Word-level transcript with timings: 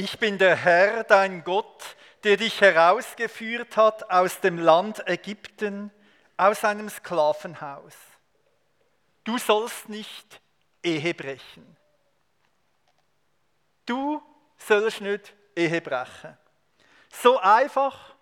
Ich 0.00 0.16
bin 0.20 0.38
der 0.38 0.54
Herr, 0.54 1.02
dein 1.02 1.42
Gott, 1.42 1.96
der 2.22 2.36
dich 2.36 2.60
herausgeführt 2.60 3.76
hat 3.76 4.08
aus 4.08 4.38
dem 4.38 4.56
Land 4.56 5.04
Ägypten, 5.08 5.90
aus 6.36 6.62
einem 6.62 6.88
Sklavenhaus. 6.88 7.94
Du 9.24 9.38
sollst 9.38 9.88
nicht 9.88 10.40
Ehe 10.84 11.12
brechen. 11.14 11.76
Du 13.86 14.22
sollst 14.56 15.00
nicht 15.00 15.34
Ehe 15.56 15.80
brechen. 15.80 16.38
So 17.10 17.40
einfach, 17.40 18.14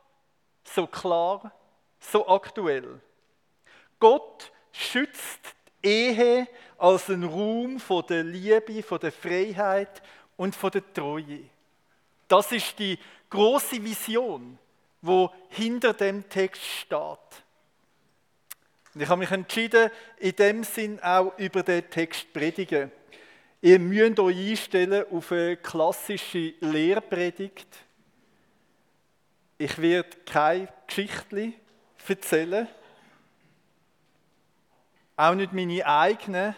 so 0.64 0.86
klar, 0.86 1.52
so 2.00 2.26
aktuell. 2.26 3.02
Gott 4.00 4.50
schützt 4.72 5.40
die 5.84 5.88
Ehe 5.88 6.48
als 6.78 7.10
einen 7.10 7.24
Raum 7.24 7.78
von 7.78 8.06
der 8.06 8.24
Liebe, 8.24 8.82
von 8.82 8.98
der 8.98 9.12
Freiheit 9.12 10.00
und 10.38 10.56
von 10.56 10.70
der 10.70 10.90
Treue. 10.94 11.50
Das 12.28 12.50
ist 12.52 12.78
die 12.78 12.98
große 13.30 13.82
Vision, 13.82 14.58
wo 15.02 15.32
hinter 15.50 15.92
dem 15.92 16.28
Text 16.28 16.62
steht. 16.62 17.18
Und 18.94 19.02
ich 19.02 19.08
habe 19.08 19.20
mich 19.20 19.30
entschieden, 19.30 19.90
in 20.18 20.36
dem 20.36 20.64
Sinn 20.64 21.00
auch 21.02 21.36
über 21.38 21.62
den 21.62 21.88
Text 21.90 22.20
zu 22.20 22.26
predigen. 22.32 22.90
Ihr 23.60 23.78
müsst 23.78 24.18
euch 24.18 24.50
einstellen 24.50 25.04
auf 25.10 25.32
eine 25.32 25.56
klassische 25.56 26.54
Lehrpredigt. 26.60 27.66
Ich 29.58 29.78
werde 29.80 30.16
keine 30.24 30.68
Geschichte 30.86 31.52
erzählen, 32.06 32.68
auch 35.16 35.34
nicht 35.34 35.52
meine 35.52 35.84
eigenen. 35.86 36.54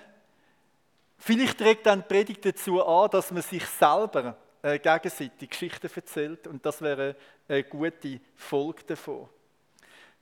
Vielleicht 1.17 1.59
trägt 1.59 1.87
dann 1.87 2.03
die 2.03 2.09
Predigt 2.09 2.45
dazu 2.45 2.85
an, 2.85 3.11
dass 3.11 3.31
man 3.31 3.43
sich 3.43 3.65
selber 3.67 4.37
äh, 4.63 4.79
gegenseitig 4.79 5.51
Geschichten 5.51 5.91
erzählt 5.95 6.47
und 6.47 6.65
das 6.65 6.83
wäre 6.83 7.17
eine 7.49 7.65
gute 7.65 8.21
Folge 8.35 8.83
davon. 8.85 9.29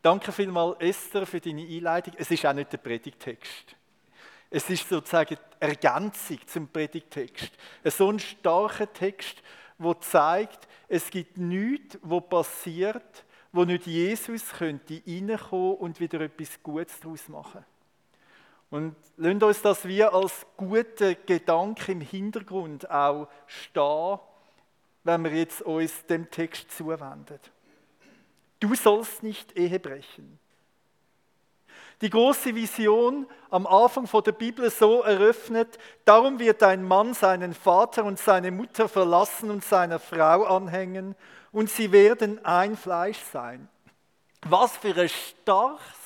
Danke 0.03 0.31
vielmals, 0.31 0.77
Esther, 0.81 1.27
für 1.27 1.41
deine 1.41 1.63
Einleitung. 1.63 2.15
Es 2.17 2.31
ist 2.31 2.45
auch 2.47 2.53
nicht 2.53 2.73
der 2.73 2.79
Predigtext. 2.79 3.75
Es 4.51 4.71
ist 4.71 4.89
sozusagen 4.89 5.35
die 5.35 5.67
Ergänzung 5.67 6.39
zum 6.47 6.69
Predigtext. 6.69 7.51
So 7.85 8.11
ein 8.11 8.21
starker 8.21 8.93
Text, 8.93 9.43
der 9.79 10.01
zeigt, 10.01 10.69
es 10.89 11.11
gibt 11.11 11.37
nichts, 11.37 11.99
was 12.03 12.29
passiert, 12.29 13.25
wo 13.53 13.65
nicht 13.65 13.87
Jesus 13.87 14.53
könnte 14.53 15.03
reinkommen 15.07 15.77
und 15.77 15.99
wieder 15.99 16.21
etwas 16.21 16.63
Gutes 16.63 17.01
daraus 17.01 17.29
machen. 17.29 17.65
Und 18.71 18.97
lasst 19.17 19.43
uns 19.43 19.63
das 19.63 19.85
wie 19.87 20.03
als 20.03 20.47
guten 20.57 21.17
Gedanke 21.27 21.93
im 21.93 22.01
Hintergrund 22.01 22.91
auch 22.91 23.29
stehen, 23.47 24.19
wenn 25.05 25.25
wir 25.25 25.33
jetzt 25.33 25.63
uns 25.63 26.05
dem 26.07 26.31
Text 26.31 26.77
zuwenden. 26.77 27.39
Du 28.59 28.75
sollst 28.75 29.23
nicht 29.23 29.57
Ehe 29.57 29.79
brechen. 29.79 30.39
Die 32.03 32.11
große 32.11 32.55
Vision 32.55 33.27
am 33.49 33.67
Anfang 33.67 34.07
der 34.23 34.33
Bibel 34.33 34.69
so 34.71 35.03
eröffnet, 35.03 35.79
darum 36.05 36.39
wird 36.39 36.63
ein 36.63 36.83
Mann 36.83 37.15
seinen 37.15 37.55
Vater 37.55 38.05
und 38.05 38.19
seine 38.19 38.51
Mutter 38.51 38.89
verlassen 38.89 39.51
und 39.51 39.65
seiner 39.65 39.99
Frau 39.99 40.45
anhängen 40.45 41.15
und 41.53 41.71
sie 41.71 41.93
werden 41.93 42.45
ein 42.45 42.77
Fleisch 42.77 43.21
sein. 43.33 43.69
Was 44.43 44.77
für 44.77 44.95
ein 44.95 45.09
starkes 45.09 46.06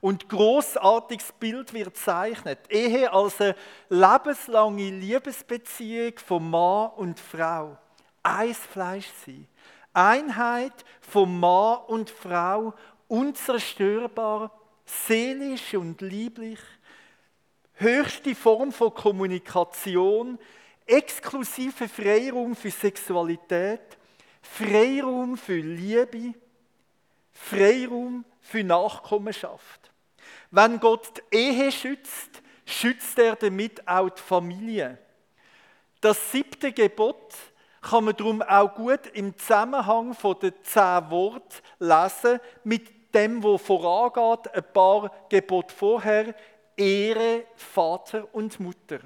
und 0.00 0.28
großartiges 0.28 1.32
Bild 1.38 1.72
wird 1.74 1.96
zeichnet. 1.96 2.58
Ehe 2.70 3.12
als 3.12 3.40
eine 3.40 3.54
lebenslange 3.88 4.90
Liebesbeziehung 4.90 6.18
von 6.18 6.50
Mann 6.50 6.90
und 6.96 7.20
Frau. 7.20 7.76
Eins 8.22 8.58
Fleisch 8.58 9.10
sein. 9.24 9.46
Einheit 9.92 10.84
von 11.00 11.38
Mann 11.38 11.78
und 11.88 12.10
Frau, 12.10 12.74
unzerstörbar, 13.08 14.52
seelisch 14.84 15.74
und 15.74 16.00
lieblich, 16.00 16.60
höchste 17.74 18.34
Form 18.34 18.72
von 18.72 18.94
Kommunikation, 18.94 20.38
exklusive 20.86 21.88
Freiraum 21.88 22.54
für 22.54 22.70
Sexualität, 22.70 23.80
Freiraum 24.42 25.36
für 25.36 25.58
Liebe, 25.58 26.34
Freiraum 27.32 28.24
für 28.40 28.62
Nachkommenschaft. 28.62 29.89
Wenn 30.50 30.80
Gott 30.80 31.22
die 31.32 31.36
Ehe 31.36 31.70
schützt, 31.70 32.42
schützt 32.64 33.18
er 33.18 33.36
damit 33.36 33.86
auch 33.86 34.10
die 34.10 34.22
Familie. 34.22 34.98
Das 36.00 36.32
siebte 36.32 36.72
Gebot 36.72 37.34
kann 37.82 38.04
man 38.04 38.16
darum 38.16 38.42
auch 38.42 38.74
gut 38.74 39.06
im 39.14 39.36
Zusammenhang 39.36 40.14
von 40.14 40.38
den 40.38 40.54
zehn 40.62 41.10
Worten 41.10 41.56
lesen, 41.78 42.40
mit 42.64 43.14
dem, 43.14 43.42
wo 43.42 43.58
vorangeht, 43.58 44.52
ein 44.54 44.72
paar 44.72 45.10
Gebote 45.28 45.74
vorher, 45.74 46.34
Ehre 46.76 47.44
Vater 47.56 48.26
und 48.34 48.58
Mutter. 48.60 49.00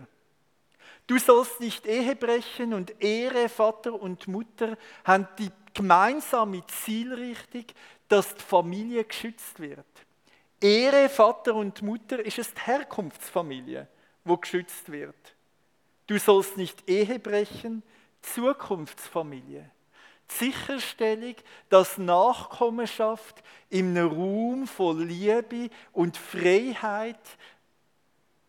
Du 1.07 1.19
sollst 1.19 1.61
nicht 1.61 1.87
Ehe 1.87 2.17
brechen 2.17 2.73
und 2.73 3.03
Ehre 3.03 3.49
Vater 3.49 3.93
und 3.93 4.27
Mutter 4.29 4.77
haben 5.05 5.29
die 5.39 5.51
gemeinsame 5.75 6.67
Zielrichtung, 6.67 7.65
dass 8.09 8.35
die 8.35 8.43
Familie 8.43 9.05
geschützt 9.05 9.61
wird. 9.61 9.85
Ehre 10.65 11.11
Vater 11.11 11.55
und 11.57 11.83
Mutter 11.83 12.25
ist 12.25 12.39
es 12.39 12.55
die 12.55 12.61
Herkunftsfamilie, 12.63 13.87
wo 14.25 14.39
geschützt 14.39 14.91
wird. 14.91 15.15
Du 16.07 16.19
sollst 16.19 16.57
nicht 16.57 16.89
Ehe 16.89 17.19
brechen, 17.19 17.83
Zukunftsfamilie. 18.23 19.71
Die 20.31 20.47
Sicherstellung, 20.47 21.35
dass 21.69 21.99
Nachkommenschaft 21.99 23.43
einem 23.71 24.09
Raum 24.09 24.67
von 24.67 25.07
Liebe 25.07 25.69
und 25.93 26.17
Freiheit 26.17 27.21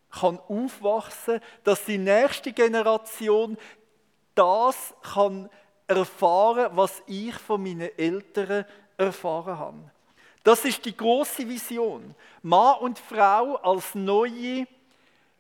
kann 0.09 0.39
aufwachsen, 0.39 1.41
dass 1.65 1.83
die 1.83 1.97
nächste 1.97 2.53
Generation 2.53 3.57
das 4.35 4.93
kann 5.01 5.49
erfahren, 5.85 6.77
was 6.77 7.03
ich 7.07 7.35
von 7.35 7.61
meinen 7.61 7.89
Eltern 7.97 8.63
erfahren 8.95 9.59
habe. 9.59 9.91
Das 10.45 10.63
ist 10.63 10.85
die 10.85 10.95
große 10.95 11.49
Vision. 11.49 12.13
Mann 12.43 12.77
und 12.77 12.99
Frau 12.99 13.55
als 13.55 13.95
neue, 13.95 14.67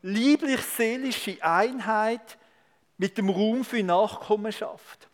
lieblich-seelische 0.01 1.37
Einheit 1.43 2.39
mit 2.97 3.15
dem 3.19 3.29
Raum 3.29 3.63
für 3.63 3.83
Nachkommenschaft. 3.83 5.07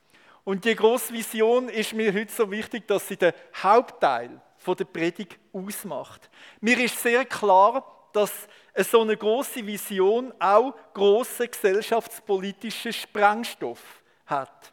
Und 0.46 0.64
die 0.64 0.78
große 0.78 1.12
Vision 1.12 1.68
ist 1.68 1.92
mir 1.92 2.14
heute 2.14 2.32
so 2.32 2.50
wichtig, 2.50 2.88
dass 2.88 3.06
sie 3.06 3.18
den 3.18 3.34
Hauptteil 3.62 4.40
der 4.66 4.86
Predigt 4.86 5.38
ausmacht. 5.52 6.30
Mir 6.62 6.80
ist 6.80 6.98
sehr 6.98 7.26
klar, 7.26 8.10
dass 8.14 8.48
so 8.90 9.02
eine 9.02 9.18
große 9.18 9.68
Vision 9.68 10.34
auch 10.40 10.74
große 10.94 11.50
gesellschaftspolitische 11.50 12.94
Sprengstoff 12.94 14.02
hat. 14.26 14.71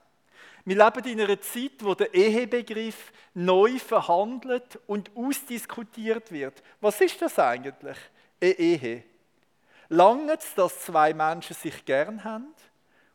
Wir 0.69 0.84
leben 0.84 1.09
in 1.09 1.21
einer 1.23 1.41
Zeit, 1.41 1.73
wo 1.81 1.95
der 1.95 2.12
Ehebegriff 2.12 3.11
neu 3.33 3.79
verhandelt 3.79 4.79
und 4.87 5.11
ausdiskutiert 5.17 6.31
wird. 6.31 6.62
Was 6.82 7.00
ist 7.00 7.23
das 7.23 7.38
eigentlich? 7.38 7.97
Eine 8.38 8.53
Ehe. 8.53 9.03
Lange 9.88 10.35
es, 10.35 10.55
dass 10.55 10.81
zwei 10.81 11.15
Menschen 11.15 11.56
sich 11.56 11.87
gern 11.87 12.23
haben? 12.23 12.53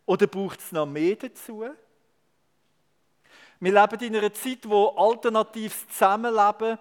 Oder 0.08 0.26
braucht 0.26 0.62
es 0.62 0.72
noch 0.72 0.88
mehr 0.88 1.16
dazu? 1.16 1.64
Wir 3.60 3.82
leben 3.82 4.04
in 4.04 4.16
einer 4.16 4.34
Zeit, 4.34 4.68
wo 4.68 4.88
alternatives 4.88 5.88
Zusammenleben 5.90 6.80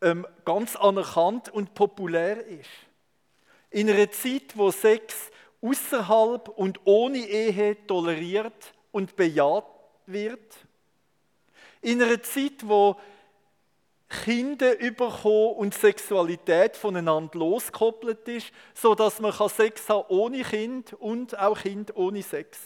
ähm, 0.00 0.26
ganz 0.42 0.74
anerkannt 0.76 1.50
und 1.50 1.74
populär 1.74 2.46
ist. 2.46 2.70
In 3.68 3.90
einer 3.90 4.10
Zeit, 4.10 4.56
wo 4.56 4.70
Sex 4.70 5.30
außerhalb 5.60 6.48
und 6.48 6.80
ohne 6.84 7.18
Ehe 7.18 7.86
toleriert 7.86 8.72
und 8.90 9.14
bejaht 9.14 9.77
wird. 10.12 10.56
In 11.80 12.02
einer 12.02 12.22
Zeit, 12.22 12.66
wo 12.66 12.96
Kinder 14.08 14.78
überkommen 14.78 15.56
und 15.56 15.74
Sexualität 15.74 16.76
voneinander 16.76 17.38
losgekoppelt 17.38 18.26
ist, 18.28 18.50
so 18.74 18.94
dass 18.94 19.20
man 19.20 19.32
Sex 19.48 19.88
haben 19.88 20.06
ohne 20.08 20.42
Kind 20.42 20.94
und 20.94 21.38
auch 21.38 21.58
Kind 21.58 21.94
ohne 21.94 22.22
Sex. 22.22 22.58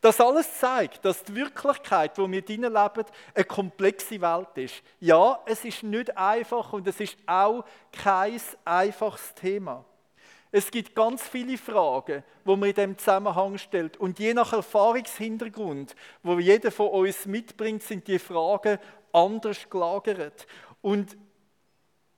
Das 0.00 0.20
alles 0.20 0.58
zeigt, 0.58 1.04
dass 1.04 1.22
die 1.22 1.34
Wirklichkeit, 1.34 2.16
wo 2.18 2.28
wir 2.30 2.42
drinnen 2.42 2.72
leben, 2.72 3.04
eine 3.34 3.44
komplexe 3.44 4.20
Welt 4.20 4.48
ist. 4.56 4.82
Ja, 4.98 5.40
es 5.44 5.64
ist 5.64 5.82
nicht 5.82 6.16
einfach 6.16 6.72
und 6.72 6.86
es 6.88 6.98
ist 7.00 7.16
auch 7.26 7.64
kein 7.92 8.40
einfaches 8.64 9.34
Thema. 9.34 9.84
Es 10.52 10.70
gibt 10.70 10.94
ganz 10.94 11.22
viele 11.22 11.56
Fragen, 11.56 12.24
wo 12.44 12.56
man 12.56 12.70
in 12.70 12.74
dem 12.74 12.98
Zusammenhang 12.98 13.56
stellt. 13.58 13.96
Und 13.98 14.18
je 14.18 14.34
nach 14.34 14.52
Erfahrungshintergrund, 14.52 15.94
wo 16.22 16.38
jeder 16.38 16.72
von 16.72 16.88
uns 16.88 17.26
mitbringt, 17.26 17.82
sind 17.82 18.08
die 18.08 18.18
Fragen 18.18 18.78
anders 19.12 19.68
gelagert. 19.70 20.46
Und 20.82 21.16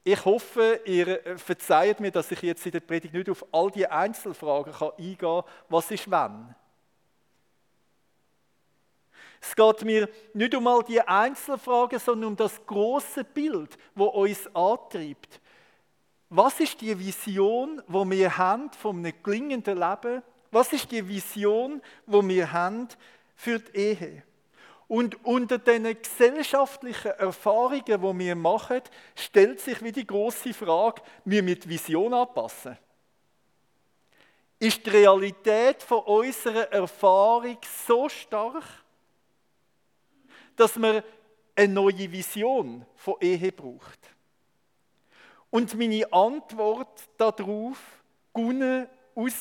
ich 0.05 0.25
hoffe, 0.25 0.81
ihr 0.85 1.39
verzeiht 1.39 2.01
mir, 2.01 2.11
dass 2.11 2.31
ich 2.31 2.43
jetzt 2.43 2.65
in 2.67 2.73
der 2.73 2.81
Predigt 2.81 3.15
nicht 3.15 3.29
auf 3.29 3.45
all 3.53 3.71
die 3.71 3.87
Einzelfragen 3.87 4.75
eingehen 4.75 5.19
kann. 5.19 5.45
Was 5.69 5.91
ist 5.91 6.11
wann? 6.11 6.55
Es 9.41 9.55
geht 9.55 9.85
mir 9.85 10.09
nicht 10.35 10.55
um 10.55 10.67
all 10.69 10.85
die 10.85 11.01
Einzelfragen, 11.01 11.99
sondern 11.99 12.31
um 12.31 12.37
das 12.37 12.65
große 12.65 13.25
Bild, 13.25 13.77
wo 13.95 14.07
uns 14.07 14.47
antreibt. 14.55 15.41
Was 16.35 16.61
ist 16.61 16.81
die 16.81 16.99
Vision, 16.99 17.83
wo 17.89 18.09
wir 18.09 18.39
haben 18.39 18.73
von 18.73 18.97
einem 18.97 19.13
gelingenden 19.23 19.79
Leben? 19.79 20.23
Was 20.51 20.73
ist 20.73 20.91
die 20.91 21.07
Vision, 21.07 21.83
wo 22.07 22.27
wir 22.27 22.51
haben 22.51 22.89
für 23.37 23.59
die 23.59 23.77
Ehe? 23.77 24.23
Und 24.89 25.23
unter 25.27 25.59
den 25.59 25.85
gesellschaftlichen 26.01 27.11
Erfahrungen, 27.11 27.85
die 27.85 28.19
wir 28.25 28.35
machen, 28.35 28.81
stellt 29.15 29.61
sich 29.61 29.83
wie 29.83 29.93
die 29.93 30.07
große 30.07 30.55
Frage, 30.55 31.03
wir 31.27 31.43
mit 31.43 31.69
Vision 31.69 32.15
anpassen. 32.15 32.79
Ist 34.59 34.87
die 34.87 34.91
Realität 34.91 35.83
von 35.83 35.99
unserer 35.99 36.73
Erfahrung 36.73 37.59
so 37.87 38.09
stark, 38.09 38.65
dass 40.57 40.77
man 40.77 41.03
eine 41.55 41.75
neue 41.75 42.11
Vision 42.11 42.87
von 42.97 43.17
Ehe 43.21 43.53
braucht? 43.53 44.13
Und 45.53 45.75
meine 45.75 46.11
Antwort 46.11 47.11
darauf, 47.19 47.79
Gunne 48.33 48.89
aus 49.15 49.35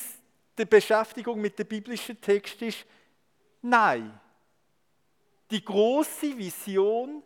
der 0.58 0.66
Beschäftigung 0.66 1.40
mit 1.40 1.58
dem 1.58 1.66
biblischen 1.66 2.20
Text 2.20 2.60
ist, 2.60 2.84
nein. 3.62 4.20
Die 5.50 5.64
große 5.64 6.36
Vision 6.36 7.22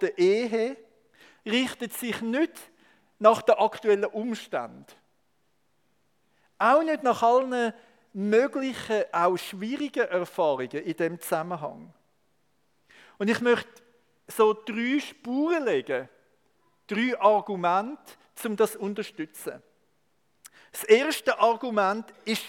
der 0.00 0.16
Ehe 0.16 0.78
richtet 1.44 1.92
sich 1.92 2.22
nicht 2.22 2.54
nach 3.18 3.42
den 3.42 3.56
aktuellen 3.56 4.06
Umständen. 4.06 4.86
Auch 6.56 6.82
nicht 6.82 7.02
nach 7.02 7.22
allen 7.22 7.74
möglichen, 8.14 9.04
auch 9.12 9.36
schwierigen 9.36 10.08
Erfahrungen 10.08 10.82
in 10.82 10.96
dem 10.96 11.20
Zusammenhang. 11.20 11.92
Und 13.18 13.28
ich 13.28 13.42
möchte 13.42 13.82
so 14.26 14.54
drei 14.54 14.98
Spuren 14.98 15.66
legen, 15.66 16.08
drei 16.88 17.18
Argumente, 17.20 18.14
um 18.44 18.56
das 18.56 18.72
zu 18.72 18.80
unterstützen. 18.80 19.62
Das 20.72 20.84
erste 20.84 21.38
Argument 21.38 22.06
ist 22.24 22.42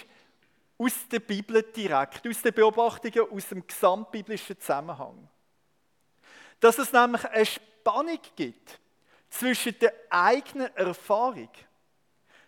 aus 0.78 0.92
der 1.10 1.20
Bibel 1.20 1.62
direkt, 1.62 2.26
aus 2.26 2.42
den 2.42 2.54
Beobachtungen 2.54 3.30
aus 3.30 3.48
dem 3.48 3.66
gesamtbiblischen 3.66 4.58
Zusammenhang. 4.58 5.28
Dass 6.58 6.78
es 6.78 6.92
nämlich 6.92 7.24
eine 7.26 7.46
Spannung 7.46 8.18
gibt 8.34 8.80
zwischen 9.28 9.78
der 9.78 9.94
eigenen 10.10 10.74
Erfahrung, 10.76 11.50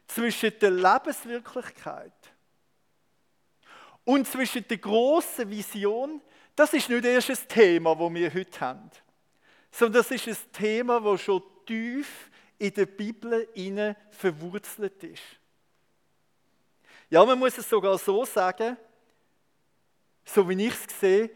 zwischen 0.06 0.58
der 0.58 0.70
Lebenswirklichkeit 0.70 2.12
und 4.04 4.26
zwischen 4.26 4.66
der 4.66 4.78
großen 4.78 5.48
Vision. 5.48 6.20
Das 6.54 6.72
ist 6.74 6.88
nicht 6.88 7.04
erst 7.04 7.30
ein 7.30 7.48
Thema, 7.48 7.94
das 7.94 8.14
wir 8.14 8.34
heute 8.34 8.60
haben, 8.60 8.90
sondern 9.72 10.02
das 10.02 10.10
ist 10.10 10.28
ein 10.28 10.52
Thema, 10.52 11.00
das 11.00 11.22
schon 11.22 11.42
tief 11.66 12.30
in 12.58 12.72
der 12.74 12.86
Bibel 12.86 13.48
verwurzelt 14.10 15.02
ist. 15.02 15.22
Ja, 17.10 17.24
man 17.24 17.38
muss 17.38 17.58
es 17.58 17.68
sogar 17.68 17.98
so 17.98 18.24
sagen, 18.24 18.76
so 20.24 20.48
wie 20.48 20.66
ich 20.66 20.74
es 20.74 21.00
sehe, 21.00 21.30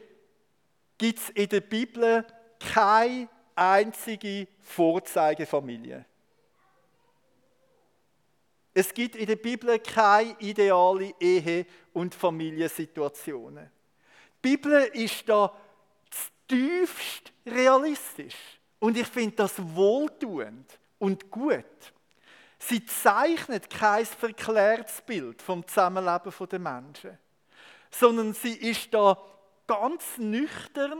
gibt 0.96 1.18
es 1.18 1.30
in 1.30 1.48
der 1.48 1.60
Bibel 1.60 2.24
keine 2.60 3.28
einzige 3.54 4.46
Vorzeigefamilie. 4.60 6.04
Es 8.72 8.92
gibt 8.92 9.16
in 9.16 9.26
der 9.26 9.36
Bibel 9.36 9.78
keine 9.78 10.36
ideale 10.38 11.14
Ehe- 11.18 11.66
und 11.94 12.14
Familiensituationen. 12.14 13.70
Die 14.44 14.56
Bibel 14.56 14.82
ist 14.92 15.26
da 15.28 15.52
tiefst 16.48 17.32
realistisch. 17.46 18.36
Und 18.78 18.96
ich 18.96 19.06
finde 19.06 19.36
das 19.36 19.54
wohltuend 19.58 20.78
und 20.98 21.30
gut. 21.30 21.64
Sie 22.58 22.84
zeichnet 22.84 23.70
kein 23.70 24.06
verklärtes 24.06 25.02
Bild 25.02 25.42
vom 25.42 25.66
Zusammenleben 25.66 26.32
der 26.50 26.58
Menschen, 26.58 27.18
sondern 27.90 28.32
sie 28.32 28.54
ist 28.54 28.92
da 28.92 29.18
ganz 29.66 30.18
nüchtern 30.18 30.98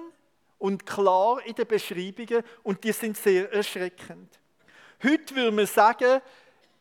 und 0.59 0.87
klar 0.87 1.45
in 1.45 1.55
den 1.55 1.67
Beschreibungen 1.67 2.43
und 2.63 2.83
die 2.85 2.93
sind 2.93 3.17
sehr 3.17 3.53
erschreckend. 3.53 4.39
Heute 5.03 5.35
würde 5.35 5.53
man 5.53 5.67
sagen, 5.67 6.21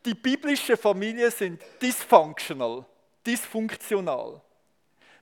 die 0.06 0.14
biblischen 0.14 0.78
Familien 0.78 1.32
sind 1.32 1.62
dysfunctional, 1.82 2.86
dysfunktional. 3.26 4.42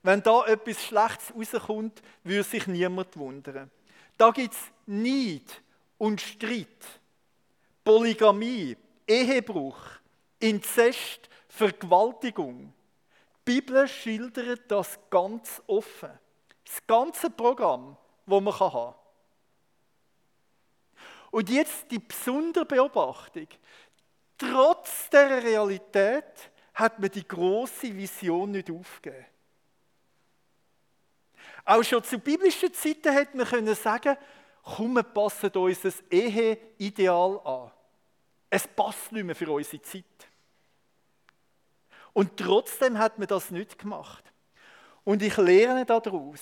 Wenn 0.03 0.21
da 0.21 0.45
etwas 0.45 0.83
Schlechtes 0.83 1.33
rauskommt, 1.33 2.01
würde 2.23 2.43
sich 2.43 2.67
niemand 2.67 3.15
wundern. 3.17 3.71
Da 4.17 4.31
gibt 4.31 4.53
es 4.53 4.59
Neid 4.85 5.61
und 5.97 6.19
Streit, 6.19 6.67
Polygamie, 7.85 8.75
Ehebruch, 9.07 9.79
Inzest, 10.39 11.29
Vergewaltigung. 11.47 12.73
Die 13.47 13.61
Bibel 13.61 13.87
schildert 13.87 14.69
das 14.69 14.99
ganz 15.09 15.61
offen. 15.67 16.11
Das 16.65 16.85
ganze 16.85 17.29
Programm, 17.29 17.97
das 18.25 18.41
man 18.41 18.59
haben 18.59 18.71
kann. 18.71 18.95
Und 21.31 21.49
jetzt 21.49 21.89
die 21.89 21.99
besondere 21.99 22.65
Beobachtung. 22.65 23.47
Trotz 24.37 25.09
der 25.09 25.41
Realität 25.41 26.51
hat 26.73 26.99
man 26.99 27.09
die 27.09 27.27
große 27.27 27.95
Vision 27.95 28.51
nicht 28.51 28.69
aufgegeben. 28.69 29.32
Auch 31.65 31.83
schon 31.83 32.03
zu 32.03 32.17
biblischen 32.17 32.73
Zeiten 32.73 33.11
hätte 33.13 33.37
man 33.37 33.47
können 33.47 33.75
sagen, 33.75 34.17
komm, 34.63 34.93
wir 34.93 35.03
passen 35.03 35.51
unser 35.51 35.91
Eheideal 36.09 37.39
an. 37.43 37.71
Es 38.49 38.67
passt 38.67 39.11
nicht 39.11 39.23
mehr 39.23 39.35
für 39.35 39.51
unsere 39.51 39.81
Zeit. 39.81 40.03
Und 42.13 42.37
trotzdem 42.37 42.97
hat 42.99 43.17
man 43.17 43.27
das 43.27 43.49
nicht 43.49 43.79
gemacht. 43.79 44.23
Und 45.03 45.21
ich 45.23 45.35
lerne 45.37 45.85
daraus. 45.85 46.41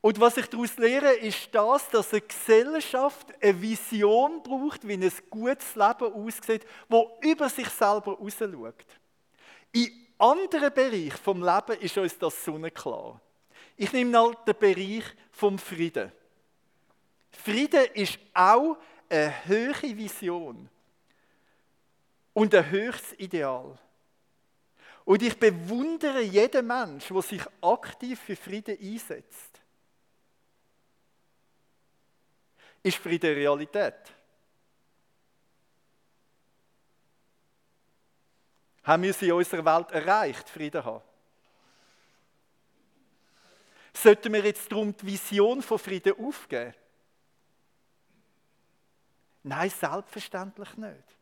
Und 0.00 0.20
was 0.20 0.36
ich 0.36 0.46
daraus 0.46 0.76
lehre, 0.76 1.12
ist 1.14 1.48
das, 1.52 1.88
dass 1.88 2.12
eine 2.12 2.20
Gesellschaft 2.20 3.34
eine 3.42 3.60
Vision 3.60 4.42
braucht, 4.42 4.86
wie 4.86 4.94
ein 4.94 5.12
gutes 5.28 5.74
Leben 5.74 6.12
aussieht, 6.12 6.66
wo 6.88 7.18
über 7.20 7.48
sich 7.48 7.68
selber 7.68 8.12
rausschaut. 8.12 8.86
In 9.72 10.06
anderen 10.18 10.72
Bereichen 10.72 11.18
vom 11.22 11.42
Leben 11.42 11.80
ist 11.80 11.98
uns 11.98 12.18
das 12.18 12.44
sonnenklar. 12.44 13.20
Ich 13.80 13.92
nehme 13.92 14.10
mal 14.10 14.36
den 14.44 14.58
Bereich 14.58 15.04
vom 15.30 15.56
Frieden. 15.56 16.10
Frieden 17.30 17.86
ist 17.94 18.18
auch 18.34 18.76
eine 19.08 19.46
höhere 19.46 19.96
Vision 19.96 20.68
und 22.34 22.54
ein 22.54 22.70
höchstes 22.70 23.12
Ideal. 23.20 23.78
Und 25.04 25.22
ich 25.22 25.38
bewundere 25.38 26.20
jeden 26.20 26.66
Mensch, 26.66 27.06
der 27.06 27.22
sich 27.22 27.42
aktiv 27.62 28.20
für 28.20 28.34
Frieden 28.34 28.76
einsetzt. 28.80 29.60
Ist 32.82 32.98
Frieden 32.98 33.32
Realität? 33.32 34.12
Haben 38.82 39.02
wir 39.04 39.14
sie 39.14 39.26
in 39.28 39.32
unserer 39.32 39.64
Welt 39.64 39.92
erreicht, 39.92 40.48
Frieden 40.48 40.84
haben? 40.84 41.07
Sollten 43.92 44.32
wir 44.32 44.44
jetzt 44.44 44.70
darum 44.70 44.96
die 44.96 45.06
Vision 45.06 45.62
von 45.62 45.78
Frieden 45.78 46.14
aufgeben? 46.18 46.74
Nein, 49.42 49.70
selbstverständlich 49.70 50.76
nicht 50.76 51.18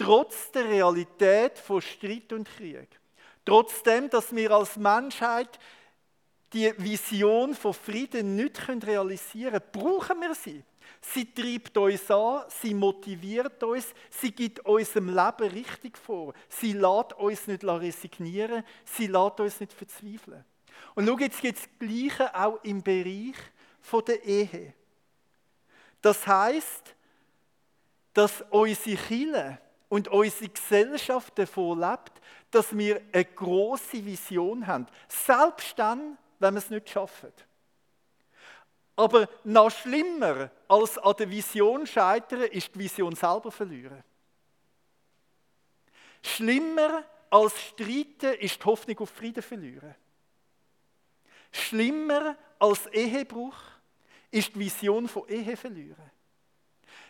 trotz 0.00 0.50
der 0.50 0.64
Realität 0.64 1.58
von 1.58 1.82
Streit 1.82 2.32
und 2.32 2.48
Krieg, 2.48 2.88
trotzdem, 3.44 4.08
dass 4.08 4.34
wir 4.34 4.50
als 4.50 4.76
Menschheit 4.76 5.58
die 6.54 6.72
Vision 6.78 7.54
von 7.54 7.74
Frieden 7.74 8.34
nicht 8.34 8.66
realisieren 8.68 9.60
können, 9.60 9.72
brauchen 9.72 10.20
wir 10.20 10.34
sie. 10.34 10.64
Sie 11.02 11.32
treibt 11.32 11.76
uns 11.76 12.10
an, 12.10 12.44
sie 12.48 12.72
motiviert 12.72 13.62
uns, 13.62 13.94
sie 14.08 14.32
gibt 14.32 14.60
unserem 14.60 15.08
Leben 15.08 15.52
richtig 15.52 15.98
vor. 15.98 16.32
Sie 16.48 16.72
lässt 16.72 17.12
uns 17.12 17.46
nicht 17.46 17.62
resignieren, 17.62 18.64
sie 18.84 19.06
lässt 19.06 19.38
uns 19.38 19.60
nicht 19.60 19.72
verzweifeln. 19.72 20.44
Und 20.94 21.06
schau, 21.06 21.18
jetzt 21.18 21.40
gibt 21.40 21.58
es 21.58 21.64
das 21.64 21.78
Gleiche 21.78 22.34
auch 22.34 22.62
im 22.62 22.82
Bereich 22.82 23.36
der 24.06 24.24
Ehe. 24.24 24.74
Das 26.02 26.26
heißt, 26.26 26.94
dass 28.12 28.44
unsere 28.50 28.96
Kinder 28.96 29.58
und 29.88 30.08
unsere 30.08 30.48
Gesellschaft 30.48 31.38
davon 31.38 31.80
lebt, 31.80 32.12
dass 32.50 32.76
wir 32.76 33.00
eine 33.12 33.24
große 33.24 34.04
Vision 34.04 34.66
haben. 34.66 34.86
Selbst 35.08 35.78
dann, 35.78 36.18
wenn 36.38 36.54
wir 36.54 36.58
es 36.58 36.70
nicht 36.70 36.88
schaffen. 36.88 37.32
Aber 38.96 39.28
noch 39.44 39.70
schlimmer 39.70 40.50
als 40.68 40.98
an 40.98 41.14
der 41.18 41.30
Vision 41.30 41.86
scheitern, 41.86 42.42
ist 42.42 42.74
die 42.74 42.80
Vision 42.80 43.14
selber 43.14 43.50
verlieren. 43.50 44.02
Schlimmer 46.22 47.04
als 47.30 47.58
streiten 47.60 48.34
ist 48.34 48.60
die 48.60 48.64
Hoffnung 48.64 48.98
auf 48.98 49.10
Frieden 49.10 49.42
verlieren. 49.42 49.94
Schlimmer 51.50 52.36
als 52.58 52.86
Ehebruch 52.86 53.56
ist 54.30 54.54
die 54.54 54.60
Vision 54.60 55.08
von 55.08 55.28
Ehe 55.28 55.56
verlieren. 55.56 56.10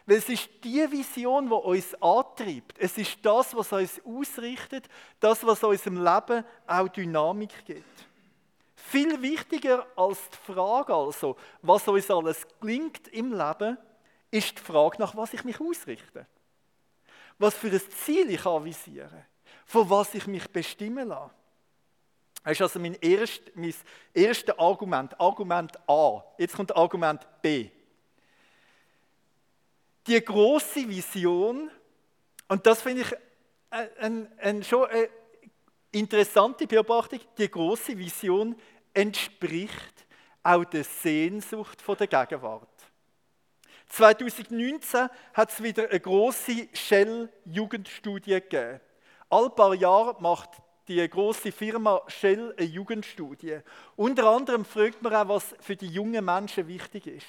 Weil 0.06 0.16
es 0.16 0.28
ist 0.28 0.48
die 0.64 0.90
Vision, 0.90 1.46
die 1.46 1.54
uns 1.54 1.94
antreibt. 2.02 2.78
Es 2.78 2.96
ist 2.96 3.18
das, 3.22 3.54
was 3.54 3.72
uns 3.72 4.00
ausrichtet, 4.04 4.88
das, 5.18 5.44
was 5.46 5.62
unserem 5.62 6.02
Leben 6.02 6.44
auch 6.66 6.88
Dynamik 6.88 7.64
gibt. 7.64 8.06
Viel 8.74 9.20
wichtiger 9.20 9.86
als 9.94 10.18
die 10.30 10.52
Frage 10.52 10.94
also, 10.94 11.36
was 11.62 11.86
uns 11.86 12.10
alles 12.10 12.46
gelingt 12.60 13.06
im 13.08 13.32
Leben, 13.32 13.78
ist 14.30 14.58
die 14.58 14.62
Frage, 14.62 14.96
nach 14.98 15.14
was 15.16 15.34
ich 15.34 15.44
mich 15.44 15.60
ausrichte. 15.60 16.26
Was 17.38 17.54
für 17.54 17.70
ein 17.70 17.80
Ziel 18.04 18.30
ich 18.30 18.44
anvisiere. 18.44 19.26
Von 19.66 19.88
was 19.90 20.14
ich 20.14 20.26
mich 20.26 20.48
bestimmen 20.50 21.08
lasse. 21.08 21.34
Das 22.42 22.52
ist 22.52 22.62
also 22.62 22.78
mein, 22.78 22.94
erst, 22.94 23.42
mein 23.54 23.74
erstes 24.14 24.58
Argument, 24.58 25.18
Argument 25.20 25.72
A. 25.88 26.24
Jetzt 26.38 26.56
kommt 26.56 26.74
Argument 26.74 27.26
B. 27.42 27.68
Die 30.06 30.24
große 30.24 30.88
Vision, 30.88 31.70
und 32.48 32.66
das 32.66 32.80
finde 32.80 33.02
ich 33.02 33.12
ein, 33.70 33.88
ein, 33.98 34.38
ein, 34.38 34.64
schon 34.64 34.88
eine 34.88 35.08
interessante 35.92 36.66
Beobachtung, 36.66 37.20
die 37.36 37.50
große 37.50 37.96
Vision 37.96 38.56
entspricht 38.94 40.06
auch 40.42 40.64
der 40.64 40.84
Sehnsucht 40.84 41.82
der 41.86 42.06
Gegenwart. 42.06 42.68
2019 43.88 45.08
hat 45.34 45.50
es 45.50 45.62
wieder 45.62 45.88
eine 45.88 46.00
große 46.00 46.68
Shell-Jugendstudie 46.72 48.40
gegeben. 48.40 48.80
All 49.28 49.50
paar 49.50 49.74
Jahre 49.74 50.16
macht 50.20 50.50
die 50.90 51.08
große 51.08 51.52
Firma 51.52 52.02
Shell 52.08 52.52
eine 52.58 52.66
Jugendstudie. 52.66 53.60
Unter 53.94 54.24
anderem 54.26 54.64
fragt 54.64 55.00
man 55.00 55.14
auch, 55.14 55.28
was 55.28 55.54
für 55.60 55.76
die 55.76 55.86
jungen 55.86 56.24
Menschen 56.24 56.66
wichtig 56.66 57.06
ist. 57.06 57.26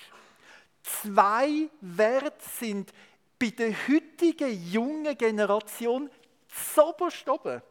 Zwei 0.82 1.70
Werte 1.80 2.44
sind 2.58 2.92
bei 3.38 3.52
der 3.52 3.72
heutigen 3.88 4.52
jungen 4.72 5.16
Generation 5.16 6.10
zoberst 6.74 7.30
oben. 7.30 7.62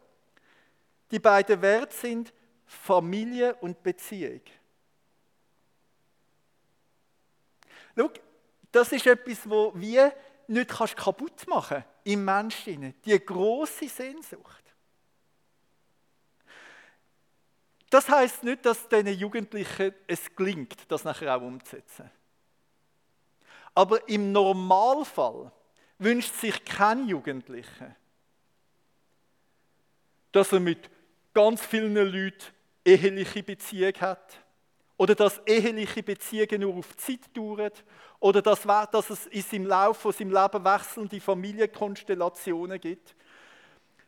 Die 1.11 1.19
beiden 1.19 1.61
Werte 1.61 1.93
sind 1.93 2.31
Familie 2.65 3.55
und 3.55 3.83
Beziehung. 3.83 4.41
Schau, 7.97 8.09
das 8.71 8.93
ist 8.93 9.05
etwas, 9.05 9.49
wo 9.49 9.73
wir 9.75 10.13
nicht 10.47 10.69
kaputt 10.69 11.45
machen 11.47 11.83
kannst 11.83 11.87
im 12.05 12.23
Menschen. 12.23 12.95
Die 13.03 13.19
große 13.19 13.89
Sehnsucht. 13.89 14.60
Das 17.91 18.07
heißt 18.07 18.45
nicht, 18.45 18.65
dass 18.65 18.87
diesen 18.87 19.19
Jugendlichen 19.19 19.93
es 20.07 20.33
gelingt, 20.33 20.89
das 20.89 21.03
nachher 21.03 21.35
auch 21.35 21.41
umzusetzen. 21.41 22.09
Aber 23.75 24.07
im 24.07 24.31
Normalfall 24.31 25.51
wünscht 25.99 26.33
sich 26.35 26.63
kein 26.63 27.05
Jugendlicher, 27.09 27.93
dass 30.31 30.53
er 30.53 30.61
mit 30.61 30.89
ganz 31.33 31.65
vielen 31.65 31.93
Leuten 31.93 32.53
eheliche 32.85 33.43
Beziehung 33.43 33.93
hat 33.99 34.41
oder 34.95 35.13
dass 35.13 35.41
eheliche 35.45 36.01
Beziehungen 36.01 36.61
nur 36.61 36.75
auf 36.75 36.95
Zeit 36.95 37.35
dauern 37.35 37.73
oder 38.21 38.41
dass, 38.41 38.61
dass 38.61 39.09
es 39.09 39.25
in 39.27 39.41
seinem 39.41 39.65
Lauf 39.65 39.97
von 39.97 40.13
seinem 40.13 40.31
Leben 40.31 40.63
wechselnde 40.63 41.19
Familienkonstellationen 41.19 42.79
gibt. 42.79 43.15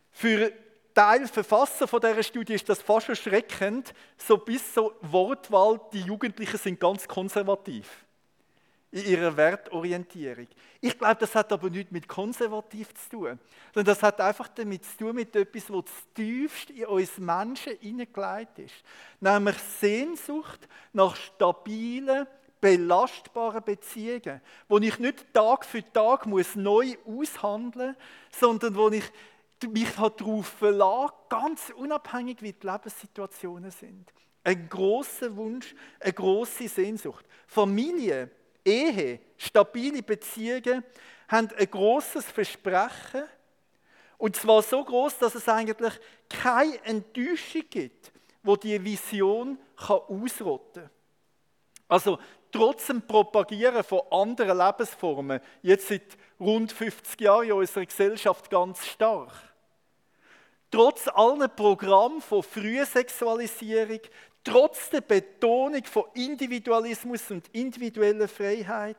Für 0.09 0.53
Teil 0.93 1.27
Verfasser 1.27 1.87
von 1.87 1.99
dieser 1.99 2.23
Studie 2.23 2.53
ist 2.53 2.69
das 2.69 2.81
fast 2.81 3.09
erschreckend, 3.09 3.93
so 4.17 4.37
bis 4.37 4.73
so 4.73 4.93
Wortwahl, 5.01 5.79
die 5.91 6.01
Jugendlichen 6.01 6.57
sind 6.57 6.79
ganz 6.79 7.07
konservativ 7.07 8.03
in 8.93 9.05
ihrer 9.05 9.35
Wertorientierung. 9.35 10.47
Ich 10.79 10.97
glaube, 10.97 11.15
das 11.15 11.33
hat 11.33 11.51
aber 11.51 11.67
nichts 11.69 11.91
mit 11.91 12.07
konservativ 12.07 12.93
zu 12.93 13.09
tun, 13.09 13.39
sondern 13.73 13.95
das 13.95 14.03
hat 14.03 14.21
einfach 14.21 14.47
damit 14.49 14.85
zu 14.85 14.97
tun, 14.97 15.15
mit 15.15 15.35
etwas, 15.35 15.71
was 15.71 15.85
tiefst 16.13 16.69
in 16.69 16.85
uns 16.85 17.17
Menschen 17.17 17.75
hineingelegt 17.79 18.59
ist. 18.59 18.75
Nämlich 19.19 19.57
Sehnsucht 19.79 20.59
nach 20.93 21.15
stabilen, 21.15 22.27
belastbaren 22.61 23.63
Beziehungen, 23.63 24.41
wo 24.67 24.77
ich 24.77 24.99
nicht 24.99 25.33
Tag 25.33 25.65
für 25.65 25.83
Tag 25.91 26.27
muss 26.27 26.55
neu 26.55 26.95
aushandeln 27.05 27.95
muss, 27.95 28.39
sondern 28.39 28.75
wo 28.75 28.89
ich 28.89 29.03
mich 29.67 29.89
darauf 29.95 30.47
verlasse, 30.47 31.13
ganz 31.29 31.71
unabhängig, 31.75 32.41
wie 32.41 32.53
die 32.53 32.67
Lebenssituationen 32.67 33.71
sind. 33.71 34.11
Ein 34.43 34.67
großer 34.67 35.35
Wunsch, 35.35 35.73
eine 35.99 36.13
große 36.13 36.67
Sehnsucht. 36.67 37.25
Familie 37.47 38.29
Ehe, 38.65 39.19
stabile 39.37 40.01
Beziehungen 40.01 40.83
haben 41.27 41.49
ein 41.57 41.69
großes 41.69 42.25
Versprechen. 42.25 43.23
Und 44.17 44.35
zwar 44.35 44.61
so 44.61 44.83
groß, 44.83 45.17
dass 45.19 45.35
es 45.35 45.49
eigentlich 45.49 45.99
keine 46.29 46.81
Enttäuschung 46.85 47.63
gibt, 47.69 48.11
wo 48.41 48.55
die 48.55 48.81
Vision 48.83 49.57
kann 49.75 49.99
ausrotten 50.07 50.83
kann. 50.83 50.89
Also 51.87 52.19
trotz 52.51 52.87
dem 52.87 53.01
Propagieren 53.01 53.83
von 53.83 54.01
anderen 54.11 54.57
Lebensformen, 54.57 55.41
jetzt 55.61 55.89
seit 55.89 56.17
rund 56.39 56.71
50 56.71 57.19
Jahren 57.21 57.45
in 57.45 57.51
unserer 57.53 57.85
Gesellschaft 57.85 58.49
ganz 58.49 58.85
stark. 58.85 59.33
Trotz 60.73 61.07
allen 61.07 61.55
Programmen 61.55 62.19
von 62.19 62.41
Frühsexualisierung, 62.41 63.99
trotz 64.43 64.89
der 64.89 65.01
Betonung 65.01 65.83
von 65.83 66.05
Individualismus 66.15 67.29
und 67.29 67.47
individueller 67.49 68.27
Freiheit, 68.27 68.97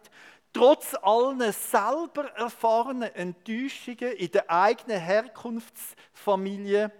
trotz 0.52 0.94
allen 1.02 1.40
selber 1.52 2.30
erfahrenen 2.36 3.12
Enttäuschungen 3.16 4.12
in 4.12 4.30
der 4.30 4.48
eigenen 4.48 5.00
Herkunftsfamilie, 5.00 6.92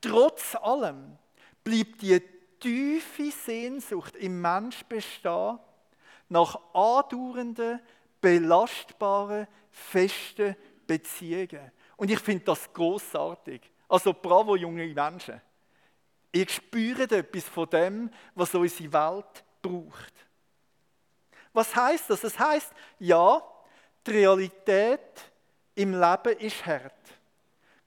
trotz 0.00 0.54
allem 0.54 1.18
bleibt 1.64 2.00
die 2.00 2.22
tiefe 2.60 3.32
Sehnsucht 3.32 4.14
im 4.14 4.40
Mensch 4.40 4.84
bestehen 4.84 5.58
nach 6.28 6.56
andauernden, 6.72 7.80
belastbaren, 8.20 9.48
festen 9.72 10.54
Beziehungen. 10.86 11.72
Und 11.96 12.12
ich 12.12 12.20
finde 12.20 12.44
das 12.44 12.72
großartig. 12.72 13.69
Also 13.90 14.14
bravo, 14.14 14.54
junge 14.54 14.86
Menschen. 14.86 15.40
Ihr 16.32 16.48
spürt 16.48 17.10
etwas 17.10 17.44
von 17.44 17.68
dem, 17.68 18.10
was 18.36 18.54
unsere 18.54 18.92
Welt 18.92 19.44
braucht. 19.60 20.14
Was 21.52 21.74
heißt 21.74 22.08
das? 22.08 22.20
Das 22.20 22.38
heißt, 22.38 22.72
ja, 23.00 23.42
die 24.06 24.10
Realität 24.12 25.24
im 25.74 26.00
Leben 26.00 26.38
ist 26.38 26.64
hart. 26.64 26.94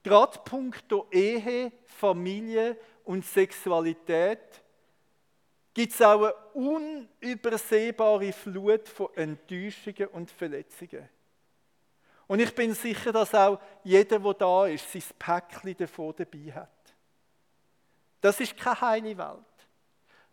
Gerade 0.02 0.38
punkto 0.44 1.08
Ehe, 1.10 1.72
Familie 1.86 2.76
und 3.04 3.24
Sexualität 3.24 4.62
gibt 5.72 5.94
es 5.94 6.02
auch 6.02 6.22
eine 6.22 6.34
unübersehbare 6.52 8.30
Flut 8.34 8.90
von 8.90 9.08
Enttäuschungen 9.14 10.08
und 10.08 10.30
Verletzungen. 10.30 11.08
Und 12.26 12.40
ich 12.40 12.54
bin 12.54 12.72
sicher, 12.74 13.12
dass 13.12 13.34
auch 13.34 13.60
jeder, 13.82 14.18
der 14.18 14.34
da 14.34 14.66
ist, 14.66 14.90
sein 14.90 15.02
Päckchen 15.18 15.76
davon 15.76 16.14
dabei 16.16 16.52
hat. 16.52 16.70
Das 18.20 18.40
ist 18.40 18.56
keine 18.56 18.80
heile 18.80 19.18
Welt. 19.18 19.68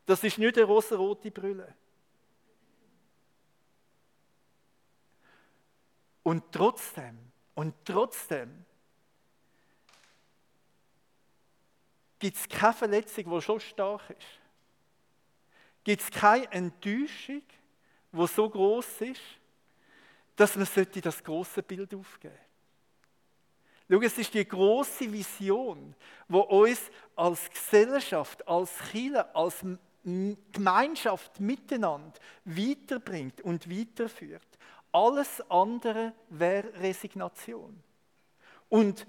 Das 0.06 0.24
ist 0.24 0.38
nicht 0.38 0.58
eine 0.58 0.66
rosarote 0.66 1.30
Brille. 1.30 1.76
Und 6.24 6.52
trotzdem, 6.52 7.18
und 7.56 7.74
trotzdem 7.84 8.66
gibt 12.20 12.38
es 12.38 12.48
keine 12.48 12.74
Verletzung, 12.74 13.30
die 13.30 13.42
so 13.42 13.60
stark 13.60 14.10
ist. 14.12 14.40
Gibt 15.84 16.02
es 16.04 16.12
keine 16.12 16.52
Enttäuschung, 16.52 17.42
die 18.12 18.28
so 18.28 18.50
groß 18.50 19.02
ist, 19.02 19.22
dass 20.42 20.56
man 20.56 20.68
das 21.02 21.24
große 21.24 21.62
Bild 21.62 21.94
aufgeben 21.94 22.34
sollte. 22.34 22.52
Schau, 23.92 24.02
es 24.02 24.18
ist 24.18 24.34
die 24.34 24.48
große 24.48 25.12
Vision, 25.12 25.94
wo 26.28 26.40
uns 26.40 26.80
als 27.16 27.50
Gesellschaft, 27.50 28.48
als 28.48 28.72
Kirche, 28.92 29.36
als 29.36 29.64
Gemeinschaft 30.04 31.40
miteinander 31.40 32.20
weiterbringt 32.46 33.42
und 33.42 33.70
weiterführt. 33.70 34.48
Alles 34.92 35.42
andere 35.50 36.14
wäre 36.30 36.74
Resignation. 36.82 37.84
Und 38.68 39.06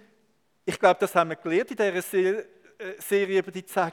ich 0.66 0.78
glaube, 0.78 1.00
das 1.00 1.14
haben 1.14 1.30
wir 1.30 1.36
gelernt 1.36 1.70
in 1.70 1.76
dieser 1.76 2.40
äh, 2.40 2.44
Serie 2.98 3.38
über 3.38 3.50
die 3.50 3.64
zehn 3.64 3.90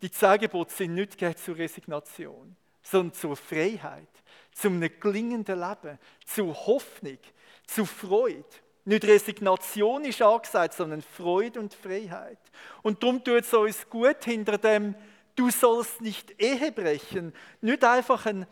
Die 0.00 0.10
zehn 0.10 0.68
sind 0.68 0.94
nicht 0.94 1.38
zur 1.38 1.56
Resignation, 1.56 2.54
sondern 2.80 3.12
zur 3.12 3.36
Freiheit, 3.36 4.08
zum 4.54 4.80
gelingenden 4.80 5.60
Leben, 5.60 5.98
zu 6.24 6.54
Hoffnung, 6.54 7.18
zu 7.66 7.84
Freude. 7.84 8.44
Nicht 8.86 9.04
Resignation 9.04 10.04
ist 10.04 10.22
angesagt, 10.22 10.74
sondern 10.74 11.02
Freude 11.02 11.60
und 11.60 11.74
Freiheit. 11.74 12.38
Und 12.82 13.02
darum 13.02 13.22
tut 13.24 13.42
es 13.42 13.52
uns 13.52 13.88
gut, 13.88 14.24
hinter 14.24 14.58
dem 14.58 14.94
du 15.36 15.50
sollst 15.50 16.00
nicht 16.00 16.40
Ehe 16.40 16.70
brechen, 16.70 17.34
nicht 17.60 17.84
einfach 17.84 18.26
ein 18.26 18.46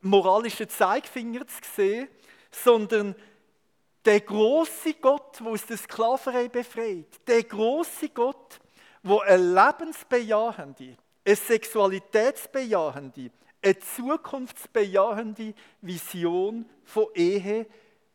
moralischer 0.00 0.68
Zeigefinger 0.68 1.46
zu 1.46 1.60
sehen, 1.74 2.08
sondern 2.50 3.14
der 4.04 4.20
große 4.20 4.94
Gott, 4.94 5.38
wo 5.42 5.50
aus 5.50 5.66
der 5.66 5.76
Sklaverei 5.76 6.48
befreit, 6.48 7.06
der 7.26 7.42
große 7.42 8.10
Gott, 8.10 8.60
wo 9.02 9.20
eine 9.20 9.42
lebensbejahende, 9.42 10.96
eine 11.24 11.36
sexualitätsbejahende, 11.36 13.30
eine 13.66 13.78
zukunftsbejahende 13.80 15.52
Vision 15.80 16.68
von 16.84 17.06
Ehe 17.14 17.66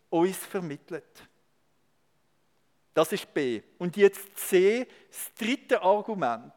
uns 0.10 0.38
vermittelt. 0.38 1.28
Das 2.94 3.12
ist 3.12 3.34
B. 3.34 3.62
Und 3.78 3.98
jetzt 3.98 4.38
C, 4.38 4.88
das 5.10 5.34
dritte 5.36 5.82
Argument, 5.82 6.54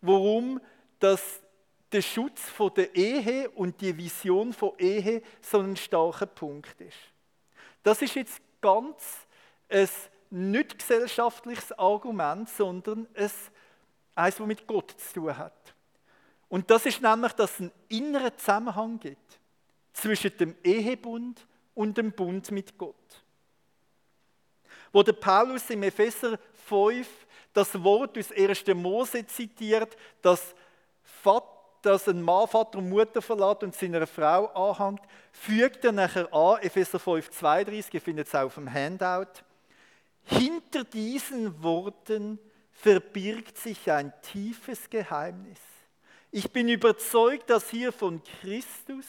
warum 0.00 0.60
das 1.00 1.42
der 1.90 2.02
Schutz 2.02 2.42
von 2.42 2.72
der 2.74 2.94
Ehe 2.94 3.50
und 3.50 3.80
die 3.80 3.96
Vision 3.96 4.52
von 4.52 4.72
Ehe 4.78 5.22
so 5.40 5.58
ein 5.58 5.76
starker 5.76 6.26
Punkt 6.26 6.80
ist. 6.80 6.98
Das 7.82 8.02
ist 8.02 8.14
jetzt 8.14 8.40
ganz 8.60 9.26
ein 9.68 9.88
nicht 10.30 10.78
gesellschaftliches 10.78 11.72
Argument, 11.78 12.48
sondern 12.48 13.08
ein, 13.14 13.30
eines, 14.14 14.36
das 14.36 14.46
mit 14.46 14.66
Gott 14.66 14.94
zu 14.98 15.14
tun 15.14 15.36
hat. 15.36 15.57
Und 16.48 16.70
das 16.70 16.86
ist 16.86 17.02
nämlich, 17.02 17.32
dass 17.32 17.54
es 17.54 17.60
einen 17.60 17.72
inneren 17.88 18.36
Zusammenhang 18.36 18.98
gibt 18.98 19.38
zwischen 19.92 20.36
dem 20.38 20.54
Ehebund 20.62 21.46
und 21.74 21.96
dem 21.98 22.12
Bund 22.12 22.50
mit 22.50 22.78
Gott. 22.78 22.94
Wo 24.92 25.02
der 25.02 25.12
Paulus 25.12 25.68
im 25.70 25.82
Epheser 25.82 26.38
5 26.66 27.06
das 27.52 27.82
Wort 27.82 28.16
aus 28.16 28.32
1. 28.32 28.66
Mose 28.74 29.26
zitiert, 29.26 29.96
dass, 30.22 30.54
dass 31.82 32.08
ein 32.08 32.22
Mann 32.22 32.48
Vater 32.48 32.78
und 32.78 32.88
Mutter 32.88 33.20
verlässt 33.20 33.62
und 33.62 33.74
seiner 33.74 34.06
Frau 34.06 34.46
anhängt, 34.46 35.02
fügt 35.32 35.84
er 35.84 35.92
nachher 35.92 36.32
an, 36.32 36.62
Epheser 36.62 36.98
5, 36.98 37.30
32, 37.30 37.94
ihr 37.94 38.00
findet 38.00 38.28
es 38.28 38.34
auch 38.34 38.46
auf 38.46 38.54
dem 38.54 38.72
Handout. 38.72 39.42
Hinter 40.24 40.84
diesen 40.84 41.62
Worten 41.62 42.38
verbirgt 42.72 43.58
sich 43.58 43.90
ein 43.90 44.12
tiefes 44.22 44.88
Geheimnis. 44.88 45.58
Ich 46.30 46.50
bin 46.50 46.68
überzeugt, 46.68 47.48
dass 47.48 47.70
hier 47.70 47.92
von 47.92 48.22
Christus 48.22 49.06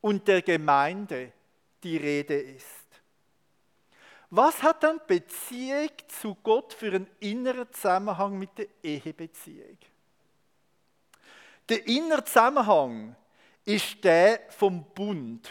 und 0.00 0.26
der 0.26 0.40
Gemeinde 0.40 1.32
die 1.82 1.96
Rede 1.96 2.34
ist. 2.34 2.66
Was 4.30 4.62
hat 4.62 4.82
dann 4.82 5.00
Beziehung 5.06 5.90
zu 6.08 6.34
Gott 6.42 6.72
für 6.72 6.86
einen 6.86 7.06
inneren 7.20 7.72
Zusammenhang 7.72 8.38
mit 8.38 8.56
der 8.56 8.66
Ehebeziehung? 8.82 9.78
Der 11.68 11.86
innere 11.86 12.24
Zusammenhang 12.24 13.14
ist 13.64 14.02
der 14.02 14.40
vom 14.50 14.84
Bund. 14.94 15.50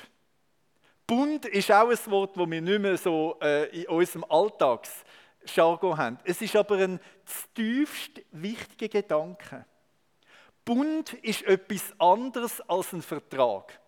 Bund 1.06 1.46
ist 1.46 1.72
auch 1.72 1.90
ein 1.90 2.12
Wort, 2.12 2.36
das 2.36 2.50
wir 2.50 2.62
nicht 2.62 2.82
mehr 2.82 2.98
so 2.98 3.38
äh, 3.42 3.82
in 3.82 3.88
unserem 3.88 4.26
Alltagsjargon 4.28 5.98
haben. 5.98 6.20
Es 6.24 6.42
ist 6.42 6.56
aber 6.56 6.78
ein 6.78 7.00
tiefst 7.54 8.22
wichtiger 8.32 9.02
Gedanke. 9.02 9.66
Bund 10.66 11.14
ist 11.14 11.44
etwas 11.44 11.94
anderes 12.00 12.60
als 12.62 12.92
ein 12.92 13.04
Vertrag. 13.04 13.80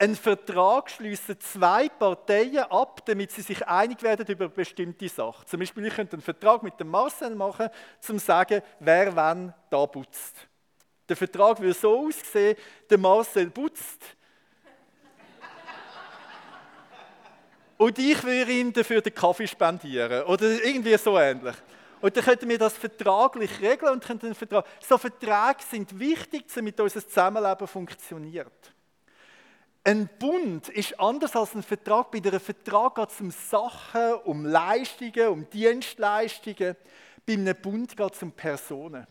Ein 0.00 0.14
Vertrag 0.14 0.90
schließen 0.90 1.38
zwei 1.40 1.88
Parteien 1.88 2.64
ab, 2.70 3.04
damit 3.04 3.32
sie 3.32 3.42
sich 3.42 3.66
einig 3.66 4.02
werden 4.02 4.26
über 4.26 4.48
bestimmte 4.48 5.08
Sache. 5.08 5.44
Zum 5.44 5.60
Beispiel, 5.60 5.86
ich 5.86 5.94
könnte 5.94 6.14
einen 6.14 6.22
Vertrag 6.22 6.62
mit 6.62 6.78
dem 6.78 6.88
Marcel 6.88 7.34
machen, 7.34 7.66
um 7.66 8.00
zu 8.00 8.18
sagen, 8.18 8.62
wer 8.78 9.14
wann 9.14 9.52
da 9.68 9.86
putzt. 9.86 10.36
Der 11.08 11.16
Vertrag 11.16 11.60
würde 11.60 11.74
so 11.74 12.06
aussehen, 12.06 12.56
der 12.88 12.98
Marcel 12.98 13.50
putzt. 13.50 14.02
Und 17.76 17.98
ich 17.98 18.22
würde 18.22 18.52
ihm 18.52 18.72
dafür 18.72 19.00
den 19.00 19.14
Kaffee 19.14 19.46
spendieren. 19.46 20.24
Oder 20.24 20.64
irgendwie 20.64 20.96
so 20.96 21.18
ähnlich. 21.18 21.56
Und 22.00 22.16
dann 22.16 22.24
könnten 22.24 22.48
wir 22.48 22.58
das 22.58 22.76
vertraglich 22.76 23.60
regeln 23.60 23.92
und 23.92 24.04
könnten 24.04 24.34
Vertrag. 24.34 24.66
So 24.80 24.98
Verträge 24.98 25.62
sind 25.68 25.98
wichtig, 25.98 26.44
damit 26.54 26.78
unser 26.80 27.06
Zusammenleben 27.06 27.66
funktioniert. 27.66 28.72
Ein 29.84 30.08
Bund 30.18 30.68
ist 30.68 30.98
anders 31.00 31.34
als 31.34 31.54
ein 31.54 31.62
Vertrag. 31.62 32.10
Bei 32.10 32.18
einem 32.18 32.40
Vertrag 32.40 32.94
geht 32.94 33.10
es 33.10 33.20
um 33.20 33.30
Sachen, 33.30 34.14
um 34.24 34.44
Leistungen, 34.44 35.28
um 35.28 35.48
Dienstleistungen. 35.48 36.76
Bei 37.26 37.32
einem 37.32 37.56
Bund 37.56 37.96
geht 37.96 38.14
es 38.14 38.22
um 38.22 38.32
Personen. 38.32 39.06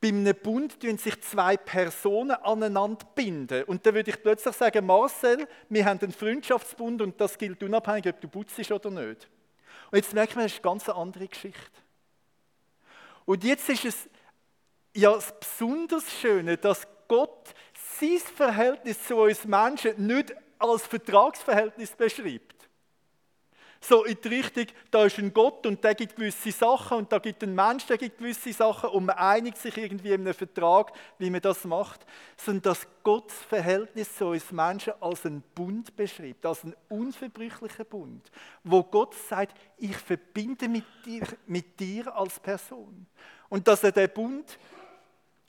Bei 0.00 0.08
einem 0.08 0.34
Bund 0.42 0.80
tun 0.80 0.98
sich 0.98 1.18
zwei 1.22 1.56
Personen 1.56 2.32
aneinander 2.32 3.06
binden. 3.14 3.64
Und 3.64 3.86
dann 3.86 3.94
würde 3.94 4.10
ich 4.10 4.22
plötzlich 4.22 4.54
sagen, 4.54 4.84
Marcel, 4.84 5.48
wir 5.68 5.84
haben 5.84 6.00
einen 6.00 6.12
Freundschaftsbund 6.12 7.00
und 7.00 7.18
das 7.20 7.38
gilt 7.38 7.62
unabhängig, 7.62 8.08
ob 8.08 8.20
du 8.20 8.28
putzt 8.28 8.70
oder 8.70 8.90
nicht. 8.90 9.30
Und 9.94 9.98
jetzt 9.98 10.12
merkt 10.12 10.34
man, 10.34 10.44
das 10.44 10.54
ist 10.54 10.58
eine 10.58 10.72
ganz 10.72 10.88
andere 10.88 11.28
Geschichte. 11.28 11.70
Und 13.26 13.44
jetzt 13.44 13.68
ist 13.68 13.84
es 13.84 14.08
ja 14.92 15.12
das 15.12 15.32
besonders 15.38 16.10
Schöne, 16.20 16.56
dass 16.56 16.84
Gott 17.06 17.54
sein 18.00 18.18
Verhältnis 18.18 19.00
zu 19.06 19.14
uns 19.14 19.44
Menschen 19.44 20.04
nicht 20.04 20.34
als 20.58 20.84
Vertragsverhältnis 20.84 21.92
beschreibt. 21.92 22.53
So 23.86 24.04
in 24.04 24.16
die 24.24 24.28
Richtung, 24.28 24.64
da 24.90 25.04
ist 25.04 25.18
ein 25.18 25.34
Gott 25.34 25.66
und 25.66 25.84
der 25.84 25.94
gibt 25.94 26.16
gewisse 26.16 26.50
Sachen 26.50 26.96
und 26.96 27.12
da 27.12 27.18
gibt 27.18 27.42
ein 27.42 27.54
Mensch, 27.54 27.84
der 27.84 27.98
gibt 27.98 28.16
gewisse 28.16 28.50
Sachen 28.50 28.88
und 28.88 29.04
man 29.04 29.18
einigt 29.18 29.58
sich 29.58 29.76
irgendwie 29.76 30.12
in 30.12 30.22
einem 30.22 30.32
Vertrag, 30.32 30.90
wie 31.18 31.28
man 31.28 31.42
das 31.42 31.64
macht, 31.64 32.06
sondern 32.34 32.62
dass 32.62 32.86
Gott 33.02 33.28
das 33.28 33.36
Verhältnis 33.42 34.16
zu 34.16 34.28
uns 34.28 34.50
Menschen 34.50 34.94
als 35.00 35.26
einen 35.26 35.42
Bund 35.54 35.94
beschreibt, 35.94 36.46
als 36.46 36.64
einen 36.64 36.74
unverbrüchlichen 36.88 37.84
Bund, 37.84 38.30
wo 38.62 38.82
Gott 38.82 39.14
sagt, 39.28 39.54
ich 39.76 39.96
verbinde 39.98 40.66
mit 40.66 40.86
dir, 41.04 41.26
mit 41.46 41.78
dir 41.78 42.16
als 42.16 42.40
Person. 42.40 43.06
Und 43.50 43.68
dass 43.68 43.84
er 43.84 43.92
den 43.92 44.08
Bund 44.08 44.58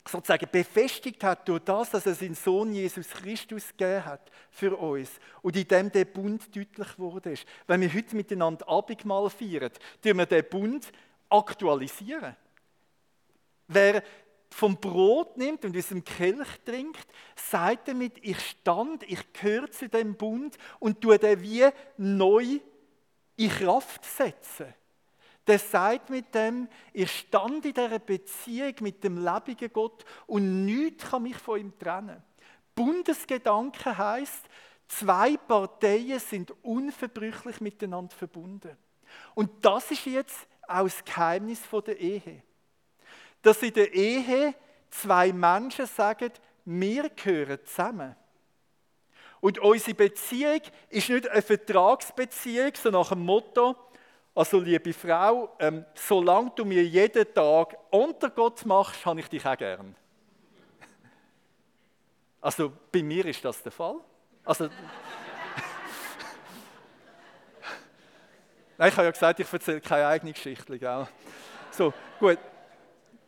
sozusagen 0.07 0.47
befestigt 0.51 1.23
hat 1.23 1.47
durch 1.47 1.63
das, 1.63 1.89
dass 1.89 2.05
er 2.05 2.13
seinen 2.13 2.35
Sohn 2.35 2.73
Jesus 2.73 3.09
Christus 3.09 3.69
gegeben 3.69 4.05
hat 4.05 4.31
für 4.51 4.75
uns 4.77 5.09
und 5.41 5.55
in 5.55 5.67
dem 5.67 5.91
der 5.91 6.05
Bund 6.05 6.55
deutlich 6.55 6.99
wurde. 6.99 7.33
Wenn 7.67 7.81
wir 7.81 7.93
heute 7.93 8.15
miteinander 8.15 8.67
Abendmahl 8.69 9.29
feiern, 9.29 9.71
tun 10.01 10.17
wir 10.17 10.25
den 10.25 10.47
Bund 10.49 10.91
aktualisieren. 11.29 12.35
Wer 13.67 14.03
vom 14.51 14.77
Brot 14.77 15.37
nimmt 15.37 15.65
und 15.65 15.75
aus 15.75 15.87
dem 15.87 16.03
Kelch 16.03 16.47
trinkt, 16.63 17.07
sagt 17.35 17.87
damit, 17.87 18.13
ich 18.21 18.39
stand, 18.39 19.03
ich 19.03 19.33
gehöre 19.33 19.69
zu 19.71 19.89
dem 19.89 20.15
Bund 20.15 20.57
und 20.79 21.01
tue 21.01 21.17
den 21.17 21.41
wie 21.41 21.67
neu 21.97 22.59
in 23.37 23.49
Kraft 23.49 24.05
setzen 24.05 24.73
der 25.47 25.59
sagt 25.59 26.09
mit 26.09 26.33
dem, 26.33 26.67
ich 26.91 27.11
stand 27.11 27.65
in 27.65 27.73
dieser 27.73 27.99
Beziehung 27.99 28.73
mit 28.81 29.03
dem 29.03 29.23
lebendigen 29.23 29.71
Gott 29.71 30.03
und 30.25 30.65
nichts 30.65 31.09
kann 31.09 31.23
mich 31.23 31.37
von 31.37 31.59
ihm 31.59 31.77
trennen. 31.77 32.23
Bundesgedanke 32.73 33.97
heißt, 33.97 34.45
zwei 34.87 35.37
Parteien 35.37 36.19
sind 36.19 36.53
unverbrüchlich 36.63 37.61
miteinander 37.61 38.15
verbunden. 38.15 38.75
Und 39.33 39.63
das 39.63 39.91
ist 39.91 40.05
jetzt 40.05 40.47
auch 40.67 40.83
das 40.83 41.03
Geheimnis 41.05 41.61
der 41.85 41.99
Ehe. 41.99 42.41
Dass 43.41 43.61
in 43.61 43.73
der 43.73 43.93
Ehe 43.93 44.55
zwei 44.89 45.31
Menschen 45.31 45.85
sagen, 45.85 46.31
wir 46.65 47.09
gehören 47.09 47.59
zusammen. 47.65 48.15
Und 49.39 49.59
unsere 49.59 49.93
Beziehung 49.93 50.61
ist 50.89 51.09
nicht 51.09 51.29
eine 51.29 51.41
Vertragsbeziehung, 51.41 52.71
so 52.73 52.89
nach 52.89 53.09
dem 53.09 53.23
Motto, 53.23 53.75
also, 54.35 54.59
liebe 54.59 54.91
Frau, 54.91 55.55
ähm, 55.59 55.85
solange 55.93 56.51
du 56.55 56.65
mir 56.65 56.83
jeden 56.83 57.33
Tag 57.33 57.77
unter 57.89 58.29
Gott 58.29 58.65
machst, 58.65 59.05
habe 59.05 59.21
ich 59.21 59.29
dich 59.29 59.45
auch 59.45 59.57
gern. 59.57 59.95
Also, 62.41 62.73
bei 62.91 63.01
mir 63.01 63.25
ist 63.25 63.43
das 63.45 63.63
der 63.63 63.71
Fall. 63.71 63.95
Also, 64.43 64.65
Nein, 68.77 68.89
ich 68.89 68.97
habe 68.97 69.05
ja 69.05 69.11
gesagt, 69.11 69.39
ich 69.39 69.51
erzähle 69.51 69.79
keine 69.79 70.07
eigene 70.07 70.33
Geschichte. 70.33 70.77
Gell? 70.77 71.07
So, 71.71 71.93
gut. 72.19 72.37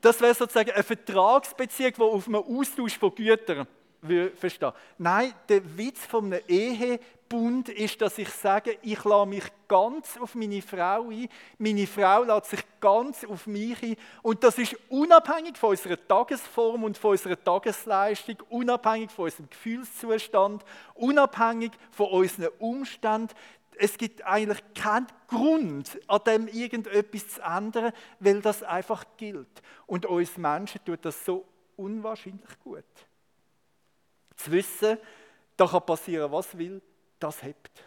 Das 0.01 0.19
wäre 0.21 0.33
sozusagen 0.35 0.71
eine 0.71 0.83
Vertragsbeziehung, 0.83 1.93
die 1.93 2.01
auf 2.01 2.27
einem 2.27 2.43
Austausch 2.43 2.97
von 2.97 3.15
Gütern 3.15 3.65
verstehen. 4.35 4.71
Nein, 4.97 5.33
der 5.47 5.77
Witz 5.77 6.05
von 6.05 6.25
einem 6.25 6.41
Ehebund 6.47 7.69
ist, 7.69 8.01
dass 8.01 8.17
ich 8.17 8.29
sage, 8.29 8.77
ich 8.81 9.03
lasse 9.03 9.27
mich 9.27 9.43
ganz 9.67 10.17
auf 10.17 10.35
meine 10.35 10.61
Frau 10.61 11.09
ein, 11.09 11.27
meine 11.57 11.87
Frau 11.87 12.23
lässt 12.23 12.51
sich 12.51 12.63
ganz 12.79 13.25
auf 13.25 13.47
mich 13.47 13.81
ein 13.83 13.95
und 14.21 14.43
das 14.43 14.57
ist 14.57 14.75
unabhängig 14.89 15.57
von 15.57 15.71
unserer 15.71 15.97
Tagesform 16.07 16.83
und 16.83 16.97
von 16.97 17.11
unserer 17.11 17.41
Tagesleistung, 17.41 18.37
unabhängig 18.49 19.11
von 19.11 19.25
unserem 19.25 19.49
Gefühlszustand, 19.49 20.63
unabhängig 20.95 21.71
von 21.91 22.07
unseren 22.07 22.49
Umständen. 22.59 23.33
es 23.79 23.97
gibt 23.97 24.25
eigentlich 24.25 24.63
keinen 24.73 25.07
Grund, 25.27 25.99
an 26.07 26.21
dem 26.25 26.47
irgendetwas 26.47 27.27
zu 27.27 27.41
ändern, 27.41 27.91
weil 28.19 28.41
das 28.41 28.63
einfach 28.63 29.03
gilt. 29.17 29.61
Und 29.85 30.05
uns 30.05 30.37
Menschen 30.37 30.83
tut 30.83 31.03
das 31.03 31.23
so 31.25 31.45
unwahrscheinlich 31.75 32.59
gut. 32.63 32.83
Zu 34.37 34.51
wissen, 34.51 34.97
da 35.57 35.67
kann 35.67 35.85
passieren, 35.85 36.31
was 36.31 36.57
will, 36.57 36.81
das 37.19 37.43
hebt. 37.43 37.83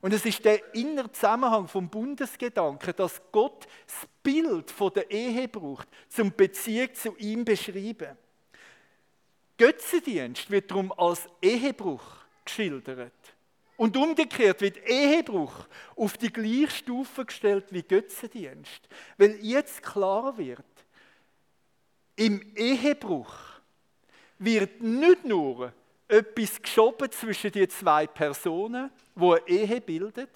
Und 0.00 0.12
es 0.12 0.26
ist 0.26 0.44
der 0.44 0.74
innere 0.74 1.10
Zusammenhang 1.12 1.66
vom 1.66 1.88
Bundesgedanken, 1.88 2.94
dass 2.94 3.22
Gott 3.32 3.66
das 3.86 4.06
Bild 4.22 4.70
von 4.70 4.92
der 4.92 5.10
Ehe 5.10 5.48
braucht, 5.48 5.88
zum 6.10 6.30
Beziehung 6.30 6.92
zu 6.92 7.16
ihm 7.16 7.42
beschreiben. 7.42 8.18
Götzendienst 9.56 10.50
wird 10.50 10.70
darum 10.70 10.92
als 10.92 11.26
Ehebruch 11.40 12.04
geschildert. 12.44 13.12
Und 13.76 13.96
umgekehrt 13.96 14.60
wird 14.60 14.76
Ehebruch 14.86 15.52
auf 15.96 16.18
die 16.18 16.30
gleiche 16.30 16.70
Stufe 16.70 17.24
gestellt 17.24 17.66
wie 17.70 17.82
Götzendienst. 17.82 18.88
Weil 19.16 19.38
jetzt 19.40 19.82
klar 19.82 20.36
wird, 20.36 20.64
im 22.16 22.54
Ehebruch 22.54 23.34
wird 24.38 24.80
nicht 24.80 25.24
nur 25.24 25.72
etwas 26.06 26.60
geschoben 26.60 27.10
zwischen 27.10 27.50
die 27.50 27.66
zwei 27.68 28.06
Personen, 28.06 28.90
wo 29.14 29.32
eine 29.32 29.46
Ehe 29.46 29.80
bildet, 29.80 30.30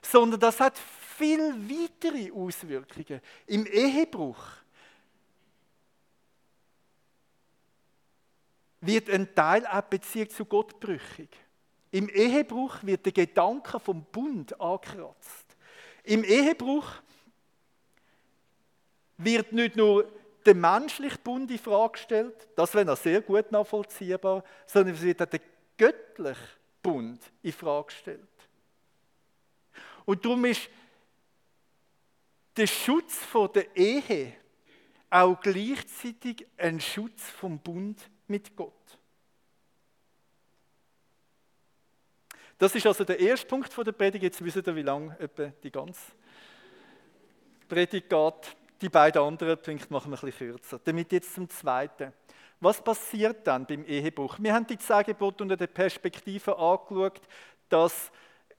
sondern 0.00 0.40
das 0.40 0.58
hat 0.60 0.78
viel 0.78 1.54
weitere 1.68 2.32
Auswirkungen. 2.32 3.20
Im 3.46 3.66
Ehebruch 3.66 4.38
wird 8.80 9.08
ein 9.10 9.32
Teil 9.34 9.66
auch 9.66 9.82
Beziehung 9.82 10.30
zu 10.30 10.44
Gott 10.44 10.80
brüchig. 10.80 11.28
Im 11.92 12.08
Ehebruch 12.08 12.82
wird 12.82 13.04
der 13.04 13.12
Gedanke 13.12 13.78
vom 13.78 14.02
Bund 14.04 14.58
angekratzt. 14.60 15.56
Im 16.02 16.24
Ehebruch 16.24 16.86
wird 19.18 19.52
nicht 19.52 19.76
nur 19.76 20.10
der 20.46 20.54
menschliche 20.54 21.18
Bund 21.18 21.50
in 21.50 21.58
Frage 21.58 21.92
gestellt, 21.92 22.48
das 22.56 22.74
wäre 22.74 22.84
noch 22.84 22.96
sehr 22.96 23.20
gut 23.20 23.50
nachvollziehbar, 23.52 24.44
sondern 24.66 24.94
es 24.94 25.02
wird 25.02 25.22
auch 25.22 25.26
der 25.26 25.40
göttliche 25.76 26.40
Bund 26.82 27.20
in 27.42 27.52
Frage 27.52 27.86
gestellt. 27.86 28.28
Und 30.04 30.24
darum 30.24 30.44
ist 30.44 30.68
der 32.56 32.66
Schutz 32.66 33.20
der 33.54 33.76
Ehe 33.76 34.34
auch 35.10 35.40
gleichzeitig 35.40 36.46
ein 36.56 36.80
Schutz 36.80 37.30
vom 37.30 37.58
Bund 37.58 38.10
mit 38.26 38.56
Gott. 38.56 38.72
Das 42.58 42.74
ist 42.74 42.86
also 42.86 43.04
der 43.04 43.18
erste 43.18 43.46
Punkt 43.46 43.76
der 43.76 43.92
Predigt. 43.92 44.22
Jetzt 44.22 44.44
wissen 44.44 44.62
ihr, 44.64 44.76
wie 44.76 44.82
lange 44.82 45.16
die 45.62 45.70
ganze 45.70 46.12
Predigt 47.68 48.08
geht. 48.08 48.56
Die 48.82 48.88
beiden 48.88 49.22
anderen 49.22 49.56
Punkte 49.62 49.92
machen 49.92 50.10
wir 50.10 50.18
ein 50.18 50.26
bisschen 50.26 50.50
kürzer. 50.50 50.80
Damit 50.82 51.12
jetzt 51.12 51.32
zum 51.36 51.48
zweiten. 51.48 52.12
Was 52.58 52.82
passiert 52.82 53.46
dann 53.46 53.64
beim 53.64 53.84
Ehebruch? 53.84 54.38
Wir 54.40 54.52
haben 54.52 54.66
die 54.66 54.76
zehn 54.76 55.04
unter 55.20 55.56
der 55.56 55.68
Perspektive 55.68 56.58
angeschaut, 56.58 57.20
dass 57.68 58.10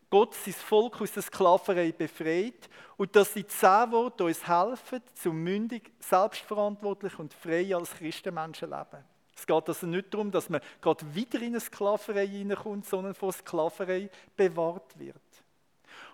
Gott 0.10 0.34
sein 0.34 0.54
Volk 0.54 1.02
aus 1.02 1.12
der 1.12 1.24
Sklaverei 1.24 1.92
befreit 1.92 2.70
und 2.96 3.14
dass 3.18 3.34
die 3.34 3.46
zehn 3.46 3.92
Worte 3.92 4.24
uns 4.24 4.48
helfen, 4.48 5.02
zum 5.14 5.44
mündig, 5.44 5.92
selbstverantwortlich 6.00 7.20
und 7.20 7.34
frei 7.34 7.76
als 7.76 7.94
Christenmenschen 7.94 8.70
leben. 8.70 9.04
Es 9.36 9.46
geht 9.46 9.68
also 9.68 9.88
nicht 9.88 10.14
darum, 10.14 10.32
dass 10.32 10.50
man 10.50 10.62
gerade 10.80 11.04
wieder 11.14 11.40
in 11.40 11.48
eine 11.48 11.60
Sklaverei 11.60 12.28
hineinkommt, 12.28 12.86
sondern 12.86 13.14
vor 13.14 13.34
Sklaverei 13.34 14.10
bewahrt 14.38 14.98
wird. 14.98 15.23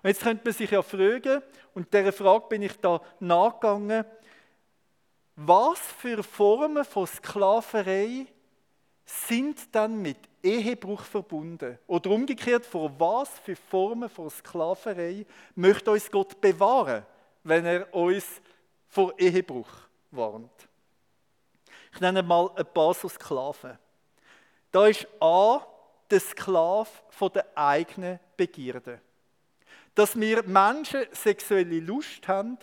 Und 0.02 0.08
jetzt 0.08 0.22
könnte 0.22 0.44
man 0.46 0.54
sich 0.54 0.72
ja 0.72 0.82
fragen, 0.82 1.42
und 1.74 1.94
dieser 1.94 2.14
Frage 2.14 2.46
bin 2.48 2.62
ich 2.62 2.80
da 2.80 3.02
nachgegangen, 3.20 4.06
was 5.36 5.80
für 5.80 6.24
Formen 6.24 6.84
von 6.84 7.08
Sklaverei 7.08 8.28
sind 9.06 9.74
dann 9.74 10.02
mit 10.02 10.18
Ehebruch 10.44 11.02
verbunden? 11.02 11.78
Oder 11.88 12.12
umgekehrt, 12.12 12.66
vor 12.66 12.92
was 13.00 13.30
für 13.40 13.56
Formen 13.56 14.10
von 14.10 14.30
Sklaverei 14.30 15.26
möchte 15.56 15.92
uns 15.92 16.10
Gott 16.12 16.40
bewahren, 16.40 17.06
wenn 17.44 17.66
er 17.66 17.94
uns 17.94 18.42
vor 18.88 19.14
Ehebruch 19.18 19.70
warnt? 20.12 20.68
Ich 21.94 22.00
nenne 22.00 22.22
mal 22.22 22.52
ein 22.56 22.66
paar 22.66 22.94
so 22.94 23.10
Sklaven. 23.10 23.78
Da 24.72 24.88
ist 24.88 25.08
A, 25.20 25.66
der 26.10 26.20
Sklave 26.20 26.90
der 27.34 27.46
eigenen 27.56 28.20
Begierde. 28.38 29.02
Dass 29.96 30.20
wir 30.20 30.44
Menschen 30.44 31.06
sexuelle 31.12 31.80
Lust 31.80 32.28
haben, 32.28 32.58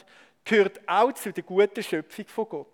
gehört 0.45 0.81
auch 0.87 1.12
zu 1.12 1.33
der 1.33 1.45
guten 1.45 1.83
Schöpfung 1.83 2.27
von 2.29 2.49
Gott. 2.49 2.69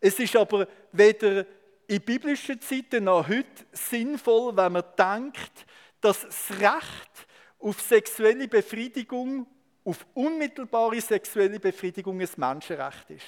Es 0.00 0.18
ist 0.18 0.36
aber 0.36 0.68
weder 0.92 1.46
in 1.86 2.00
biblischen 2.00 2.60
Zeiten 2.60 3.04
noch 3.04 3.28
heute 3.28 3.64
sinnvoll, 3.72 4.56
wenn 4.56 4.72
man 4.72 4.84
denkt, 4.98 5.66
dass 6.00 6.22
das 6.22 6.50
Recht 6.58 7.26
auf 7.58 7.80
sexuelle 7.80 8.48
Befriedigung, 8.48 9.46
auf 9.84 10.04
unmittelbare 10.14 11.00
sexuelle 11.00 11.60
Befriedigung 11.60 12.20
ein 12.20 12.28
Menschenrecht 12.36 13.10
ist. 13.10 13.26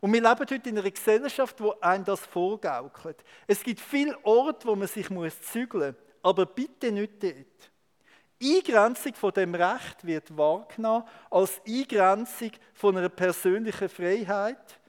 Und 0.00 0.12
wir 0.12 0.20
leben 0.20 0.38
heute 0.38 0.68
in 0.68 0.78
einer 0.78 0.90
Gesellschaft, 0.90 1.60
wo 1.60 1.72
einem 1.80 2.04
das 2.04 2.24
vorgaukelt. 2.26 3.22
Es 3.46 3.62
gibt 3.62 3.80
viele 3.80 4.18
Orte, 4.24 4.66
wo 4.66 4.74
man 4.74 4.88
sich 4.88 5.06
zügeln 5.42 5.94
muss, 5.94 6.04
aber 6.22 6.46
bitte 6.46 6.90
nicht 6.90 7.22
dort. 7.22 7.69
Eingrenzung 8.42 9.14
von 9.14 9.32
dem 9.32 9.54
Recht 9.54 10.04
wird 10.04 10.36
wahrgenommen 10.36 11.04
als 11.30 11.60
Eingrenzung 11.66 12.52
von 12.72 12.96
einer 12.96 13.08
persönlichen 13.08 13.88
Freiheit, 13.88 14.80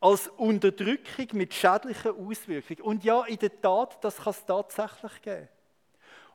als 0.00 0.28
Unterdrückung 0.28 1.26
mit 1.32 1.52
schädlichen 1.52 2.12
Auswirkungen. 2.12 2.80
Und 2.82 3.04
ja, 3.04 3.24
in 3.24 3.38
der 3.38 3.60
Tat, 3.60 4.02
das 4.02 4.16
kann 4.16 4.32
es 4.32 4.44
tatsächlich 4.44 5.22
geben. 5.22 5.48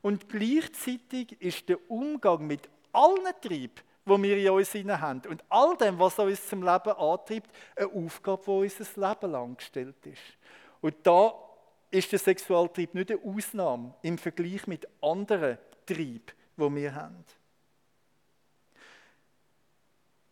Und 0.02 0.30
gleichzeitig 0.30 1.42
ist 1.42 1.68
der 1.68 1.78
Umgang 1.90 2.46
mit 2.46 2.70
allen 2.94 3.34
Trieben, 3.42 3.76
wo 4.06 4.22
wir 4.22 4.38
in 4.38 4.50
uns 4.50 4.74
haben 4.74 5.22
und 5.30 5.44
all 5.50 5.78
dem, 5.78 6.00
was 6.00 6.18
uns 6.20 6.48
zum 6.48 6.64
Leben 6.64 6.92
antreibt, 6.92 7.50
eine 7.76 7.88
Aufgabe, 7.88 8.44
die 8.46 8.52
unser 8.52 9.10
Leben 9.10 9.32
lang 9.32 9.58
gestellt 9.58 10.06
ist. 10.06 10.22
Und 10.82 10.96
da 11.04 11.34
ist 11.92 12.12
der 12.12 12.20
Sexualtrieb 12.20 12.94
nicht 12.94 13.12
eine 13.12 13.20
Ausnahme 13.24 13.94
im 14.02 14.18
Vergleich 14.18 14.68
mit 14.68 14.88
anderen 15.02 15.58
Trieben, 15.94 16.24
die 16.58 16.76
wir 16.76 16.94
haben. 16.94 17.26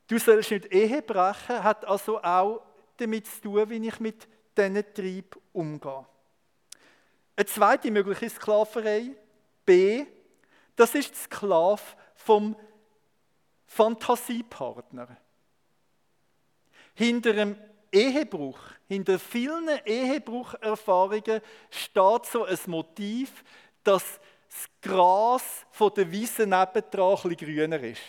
Du 0.07 0.17
sollst 0.19 0.51
nicht 0.51 0.71
Ehe 0.71 1.01
brechen, 1.01 1.63
hat 1.63 1.83
also 1.85 2.21
auch 2.21 2.61
damit 2.97 3.27
zu 3.27 3.41
tun, 3.41 3.69
wie 3.69 3.87
ich 3.87 3.99
mit 3.99 4.27
diesen 4.55 4.93
Trieb 4.93 5.37
umgehe. 5.53 6.05
Eine 7.35 7.45
zweite 7.45 7.91
mögliche 7.91 8.29
Sklaverei, 8.29 9.11
B, 9.65 10.05
das 10.75 10.95
ist 10.95 11.11
die 11.11 11.19
Sklave 11.19 11.81
vom 12.15 12.55
Fantasiepartner. 13.65 15.17
Hinter 16.93 17.31
einem 17.31 17.57
Ehebruch, 17.91 18.59
hinter 18.87 19.19
vielen 19.19 19.67
Ehebrucherfahrungen 19.85 21.41
steht 21.69 22.25
so 22.25 22.45
ein 22.45 22.57
Motiv, 22.67 23.43
dass 23.83 24.19
das 24.57 24.91
Gras 24.91 25.65
von 25.71 25.93
der 25.95 26.11
Wiese 26.11 26.47
nebendran 26.47 27.17
ein 27.23 27.37
grüner 27.37 27.79
ist. 27.79 28.01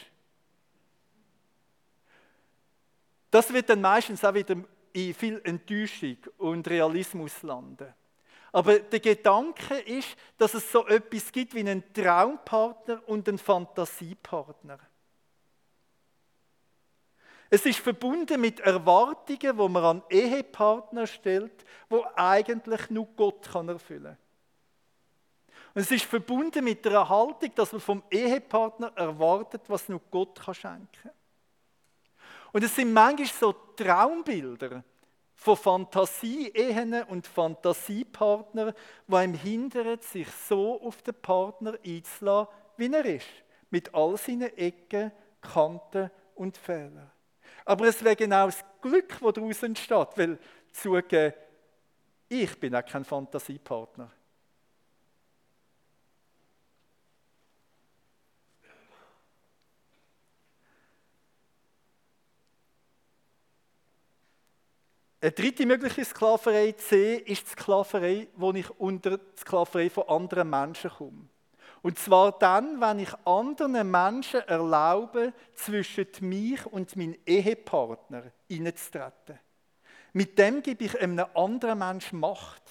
Das 3.30 3.52
wird 3.52 3.68
dann 3.68 3.82
meistens 3.82 4.24
auch 4.24 4.32
wieder 4.32 4.56
in 4.92 5.14
viel 5.14 5.40
Enttäuschung 5.44 6.16
und 6.38 6.66
Realismus 6.66 7.42
landen. 7.42 7.92
Aber 8.52 8.78
der 8.78 9.00
Gedanke 9.00 9.78
ist, 9.80 10.16
dass 10.38 10.54
es 10.54 10.72
so 10.72 10.87
etwas 10.87 11.30
gibt 11.30 11.54
wie 11.54 11.61
einen 11.61 11.92
Traumpartner 11.92 13.06
und 13.06 13.28
einen 13.28 13.37
Fantasiepartner. 13.37 14.78
Es 17.50 17.64
ist 17.66 17.78
verbunden 17.78 18.40
mit 18.40 18.61
Erwartungen, 18.61 19.58
wo 19.58 19.68
man 19.68 19.84
an 19.84 20.02
Ehepartner 20.08 21.06
stellt, 21.06 21.64
wo 21.90 22.06
eigentlich 22.14 22.88
nur 22.88 23.06
Gott 23.16 23.50
kann 23.50 23.68
erfüllen 23.68 24.16
kann. 24.16 24.28
Es 25.79 25.93
ist 25.93 26.07
verbunden 26.07 26.64
mit 26.64 26.85
der 26.85 27.09
Haltung, 27.09 27.55
dass 27.55 27.71
man 27.71 27.81
vom 27.81 28.03
Ehepartner 28.11 28.91
erwartet, 28.97 29.62
was 29.69 29.88
nur 29.88 30.01
Gott 30.11 30.41
kann 30.41 30.55
schenken 30.55 30.88
kann. 31.03 31.12
Und 32.53 32.64
es 32.64 32.75
sind 32.75 32.93
manchmal 32.93 33.29
so 33.29 33.53
Traumbilder 33.77 34.83
von 35.37 35.57
Fantasie-Ehen 35.57 37.05
und 37.05 37.29
Fantasiepartnern, 37.29 38.75
die 39.07 39.14
einem 39.14 39.35
hindern, 39.35 40.01
sich 40.01 40.27
so 40.49 40.83
auf 40.83 41.01
den 41.03 41.14
Partner 41.14 41.79
einzulassen, 41.87 42.53
wie 42.77 42.93
er 42.93 43.05
ist. 43.05 43.29
Mit 43.71 43.95
all 43.95 44.17
seinen 44.17 44.57
Ecken, 44.57 45.12
Kanten 45.41 46.11
und 46.35 46.57
Fehlern. 46.57 47.09
Aber 47.64 47.87
es 47.87 48.03
wäre 48.03 48.17
genau 48.17 48.47
das 48.47 48.64
Glück, 48.81 49.17
das 49.21 49.33
daraus 49.33 49.62
entsteht, 49.62 50.09
weil 50.17 50.38
zugeben, 50.73 51.35
ich 52.29 52.59
bin 52.59 52.75
auch 52.75 52.85
kein 52.85 53.05
Fantasiepartner. 53.05 54.11
Eine 65.20 65.33
dritte 65.33 65.66
mögliche 65.66 66.04
Sklaverei 66.04 66.72
C 66.72 67.16
ist 67.16 67.44
die 67.46 67.50
Sklaverei, 67.50 68.28
wo 68.37 68.52
ich 68.52 68.70
unter 68.78 69.18
die 69.18 69.40
Sklaverei 69.40 69.90
von 69.90 70.09
anderen 70.09 70.48
Menschen 70.48 70.90
komme. 70.90 71.28
Und 71.83 71.98
zwar 71.98 72.38
dann, 72.38 72.81
wenn 72.81 73.00
ich 73.00 73.12
anderen 73.24 73.90
Menschen 73.90 74.40
erlaube, 74.40 75.33
zwischen 75.54 76.07
mich 76.20 76.64
und 76.66 76.94
meinen 76.96 77.16
Ehepartner 77.26 78.24
hineinzutreten. 78.46 79.38
Mit 80.12 80.38
dem 80.38 80.62
gebe 80.62 80.85
ich 80.85 81.00
einem 81.00 81.26
anderen 81.35 81.78
Menschen 81.78 82.20
Macht. 82.20 82.62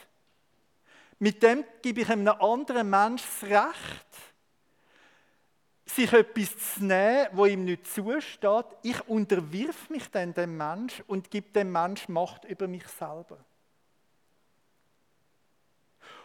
Mit 1.20 1.42
dem 1.44 1.66
gebe 1.82 2.02
ich 2.02 2.10
einem 2.10 2.28
anderen 2.28 2.90
Menschen 2.90 3.28
das 3.42 3.50
Recht, 3.50 4.27
sich 5.90 6.12
etwas 6.12 6.76
zu 6.76 6.84
nehmen, 6.84 7.28
wo 7.32 7.46
ihm 7.46 7.64
nicht 7.64 7.88
zusteht. 7.88 8.66
Ich 8.84 9.08
unterwirf 9.08 9.90
mich 9.90 10.10
dann 10.12 10.34
dem 10.34 10.58
Menschen 10.58 11.06
und 11.08 11.32
gebe 11.32 11.50
dem 11.52 11.72
Menschen 11.72 12.14
Macht 12.14 12.46
über 12.46 12.68
mich 12.68 12.88
selber. 12.88 13.38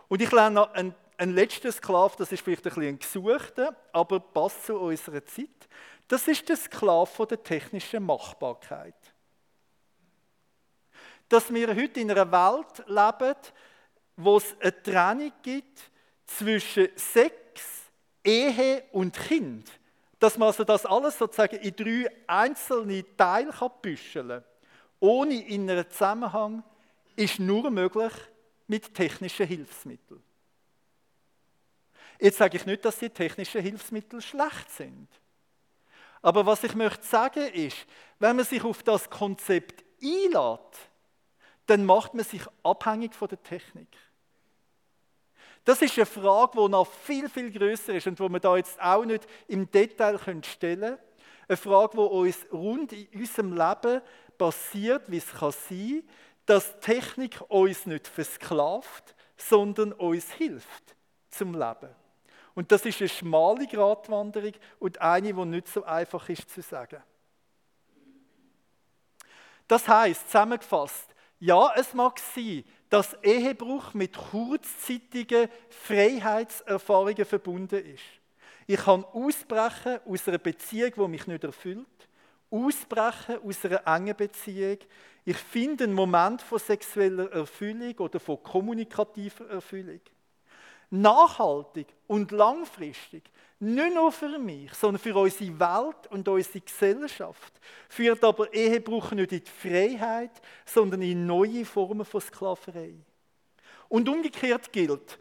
Und 0.08 0.20
ich 0.20 0.30
lerne 0.30 0.56
noch 0.56 0.74
ein, 0.74 0.94
ein 1.16 1.30
letzten 1.30 1.72
Sklave, 1.72 2.14
das 2.18 2.32
ist 2.32 2.42
vielleicht 2.42 2.66
ein 2.66 2.74
bisschen 2.74 2.82
ein 2.82 2.98
gesuchter, 2.98 3.76
aber 3.92 4.20
passt 4.20 4.66
zu 4.66 4.78
unserer 4.78 5.24
Zeit. 5.24 5.48
Das 6.08 6.28
ist 6.28 6.48
der 6.48 6.56
Sklave 6.56 7.26
der 7.26 7.42
technischen 7.42 8.04
Machbarkeit. 8.04 8.94
Dass 11.28 11.52
wir 11.52 11.68
heute 11.68 12.00
in 12.00 12.10
einer 12.10 12.30
Welt 12.30 12.86
leben, 12.86 13.36
wo 14.16 14.36
es 14.36 14.54
eine 14.60 14.82
Trennung 14.82 15.32
gibt 15.42 15.80
zwischen 16.26 16.88
Sex, 16.96 17.41
Ehe 18.24 18.84
und 18.92 19.14
Kind. 19.14 19.70
Dass 20.18 20.38
man 20.38 20.48
also 20.48 20.64
das 20.64 20.86
alles 20.86 21.18
sozusagen 21.18 21.56
in 21.56 21.74
drei 21.74 22.10
einzelne 22.26 23.04
Teile 23.16 23.50
kann 23.50 23.70
büscheln 23.82 24.44
ohne 25.02 25.34
inneren 25.48 25.90
Zusammenhang, 25.90 26.62
ist 27.16 27.40
nur 27.40 27.68
möglich 27.72 28.12
mit 28.68 28.94
technischen 28.94 29.48
Hilfsmitteln. 29.48 30.22
Jetzt 32.20 32.38
sage 32.38 32.56
ich 32.56 32.64
nicht, 32.64 32.84
dass 32.84 33.00
die 33.00 33.10
technischen 33.10 33.62
Hilfsmittel 33.62 34.22
schlecht 34.22 34.70
sind. 34.70 35.08
Aber 36.22 36.46
was 36.46 36.62
ich 36.62 36.76
möchte 36.76 37.04
sagen 37.04 37.52
ist, 37.52 37.84
wenn 38.20 38.36
man 38.36 38.44
sich 38.44 38.62
auf 38.62 38.84
das 38.84 39.10
Konzept 39.10 39.82
einlädt, 40.00 40.78
dann 41.66 41.84
macht 41.84 42.14
man 42.14 42.24
sich 42.24 42.42
abhängig 42.62 43.12
von 43.12 43.28
der 43.28 43.42
Technik. 43.42 43.88
Das 45.64 45.80
ist 45.80 45.96
eine 45.96 46.06
Frage, 46.06 46.58
die 46.60 46.68
noch 46.68 46.86
viel, 46.86 47.28
viel 47.28 47.50
größer 47.50 47.94
ist 47.94 48.06
und 48.06 48.18
wo 48.18 48.28
wir 48.28 48.40
da 48.40 48.56
jetzt 48.56 48.80
auch 48.80 49.04
nicht 49.04 49.26
im 49.46 49.70
Detail 49.70 50.18
stellen 50.44 50.80
können. 50.80 50.98
Eine 51.48 51.56
Frage, 51.56 51.96
die 51.96 51.98
uns 51.98 52.46
rund 52.52 52.92
in 52.92 53.08
unserem 53.20 53.52
Leben 53.56 54.00
passiert, 54.36 55.10
wie 55.10 55.18
es 55.18 55.32
kann 55.32 55.52
sein 55.52 56.02
dass 56.46 56.78
Technik 56.80 57.40
uns 57.48 57.86
nicht 57.86 58.08
versklavt, 58.08 59.14
sondern 59.36 59.92
uns 59.92 60.30
hilft 60.32 60.96
zum 61.30 61.54
Leben. 61.54 61.94
Und 62.54 62.70
das 62.70 62.84
ist 62.84 63.00
eine 63.00 63.08
schmale 63.08 63.66
Gratwanderung 63.66 64.52
und 64.78 65.00
eine, 65.00 65.32
die 65.32 65.44
nicht 65.46 65.68
so 65.68 65.84
einfach 65.84 66.28
ist 66.28 66.50
zu 66.50 66.60
sagen. 66.60 67.02
Das 69.68 69.88
heißt, 69.88 70.26
zusammengefasst, 70.26 71.14
ja, 71.38 71.72
es 71.76 71.94
mag 71.94 72.18
sein, 72.18 72.64
dass 72.92 73.16
Ehebruch 73.22 73.94
mit 73.94 74.14
kurzzeitigen 74.14 75.48
Freiheitserfahrungen 75.70 77.24
verbunden 77.24 77.82
ist. 77.86 78.02
Ich 78.66 78.80
kann 78.80 79.02
ausbrechen 79.06 80.00
aus 80.04 80.28
einer 80.28 80.36
Beziehung, 80.36 80.92
die 80.94 81.08
mich 81.08 81.26
nicht 81.26 81.42
erfüllt, 81.42 81.86
ausbrechen 82.50 83.38
aus 83.42 83.64
einer 83.64 83.86
engen 83.86 84.14
Beziehung. 84.14 84.76
Ich 85.24 85.38
finde 85.38 85.84
einen 85.84 85.94
Moment 85.94 86.42
von 86.42 86.58
sexueller 86.58 87.32
Erfüllung 87.32 87.96
oder 87.96 88.20
von 88.20 88.42
kommunikativer 88.42 89.48
Erfüllung. 89.48 90.00
Nachhaltig 90.90 91.86
und 92.08 92.30
langfristig 92.30 93.22
nicht 93.62 93.94
nur 93.94 94.10
für 94.10 94.38
mich, 94.38 94.74
sondern 94.74 95.00
für 95.00 95.14
unsere 95.14 95.58
Welt 95.60 96.06
und 96.10 96.26
unsere 96.26 96.60
Gesellschaft, 96.60 97.52
führt 97.88 98.24
aber 98.24 98.52
Ehebruch 98.52 99.12
nicht 99.12 99.32
in 99.32 99.44
die 99.44 99.50
Freiheit, 99.50 100.42
sondern 100.66 101.00
in 101.02 101.24
neue 101.24 101.64
Formen 101.64 102.04
von 102.04 102.20
Sklaverei. 102.20 102.94
Und 103.88 104.08
umgekehrt 104.08 104.72
gilt, 104.72 105.18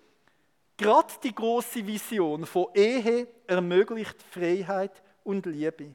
gerade 0.76 1.14
die 1.24 1.36
große 1.36 1.86
Vision 1.86 2.46
von 2.48 2.68
Ehe 2.74 3.28
ermöglicht 3.46 4.18
Freiheit 4.32 5.04
und 5.24 5.46
Liebe. 5.46 5.94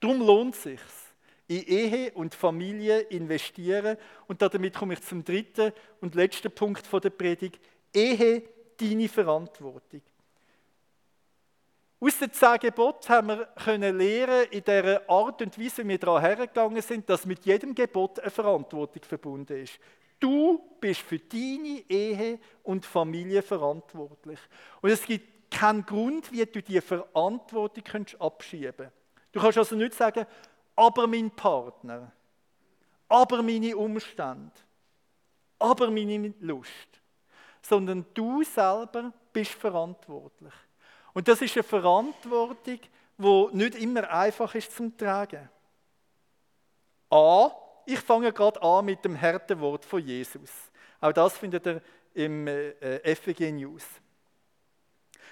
Darum 0.00 0.26
lohnt 0.26 0.56
es 0.56 0.62
sich, 0.64 0.80
in 1.46 1.62
Ehe 1.62 2.12
und 2.14 2.34
Familie 2.34 3.00
investieren. 3.00 3.96
Und 4.26 4.42
damit 4.42 4.74
komme 4.74 4.94
ich 4.94 5.02
zum 5.02 5.24
dritten 5.24 5.72
und 6.00 6.14
letzten 6.14 6.50
Punkt 6.50 6.84
der 6.92 7.10
Predigt. 7.10 7.60
Ehe, 7.92 8.42
deine 8.76 9.08
Verantwortung. 9.08 10.02
Aus 12.00 12.18
den 12.18 12.32
zehn 12.32 12.58
Geboten 12.58 13.08
haben 13.08 13.28
wir 13.28 13.46
können 13.46 13.96
lernen, 13.96 14.46
in 14.50 14.64
der 14.64 15.08
Art 15.08 15.40
und 15.40 15.58
Weise, 15.58 15.84
wie 15.84 15.88
wir 15.88 15.98
daran 15.98 16.22
hergegangen 16.22 16.82
sind, 16.82 17.08
dass 17.08 17.24
mit 17.24 17.46
jedem 17.46 17.74
Gebot 17.74 18.20
eine 18.20 18.30
Verantwortung 18.30 19.02
verbunden 19.02 19.62
ist. 19.62 19.78
Du 20.20 20.60
bist 20.80 21.00
für 21.00 21.18
deine 21.18 21.82
Ehe 21.88 22.38
und 22.62 22.84
Familie 22.84 23.42
verantwortlich. 23.42 24.38
Und 24.80 24.90
es 24.90 25.04
gibt 25.04 25.50
keinen 25.50 25.84
Grund, 25.84 26.30
wie 26.32 26.44
du 26.44 26.62
diese 26.62 26.82
Verantwortung 26.82 27.84
abschieben 28.18 28.74
kannst. 28.76 28.92
Du 29.32 29.40
kannst 29.40 29.58
also 29.58 29.76
nicht 29.76 29.94
sagen, 29.94 30.26
aber 30.76 31.06
mein 31.06 31.30
Partner, 31.30 32.12
aber 33.08 33.42
meine 33.42 33.76
Umstände, 33.76 34.52
aber 35.58 35.90
meine 35.90 36.34
Lust, 36.40 37.00
sondern 37.62 38.04
du 38.14 38.42
selber 38.42 39.12
bist 39.32 39.52
verantwortlich. 39.52 40.52
Und 41.14 41.28
das 41.28 41.40
ist 41.40 41.56
eine 41.56 41.62
Verantwortung, 41.62 42.80
die 43.16 43.48
nicht 43.52 43.76
immer 43.76 44.10
einfach 44.10 44.54
ist 44.54 44.76
zum 44.76 44.96
Tragen. 44.96 45.48
A, 47.08 47.50
ich 47.86 48.00
fange 48.00 48.32
gerade 48.32 48.60
an 48.60 48.84
mit 48.84 49.04
dem 49.04 49.18
harten 49.18 49.60
Wort 49.60 49.84
von 49.84 50.04
Jesus. 50.04 50.50
Auch 51.00 51.12
das 51.12 51.38
findet 51.38 51.66
ihr 51.66 51.80
im 52.14 52.46
äh, 52.48 53.14
FWG 53.14 53.52
News. 53.52 53.84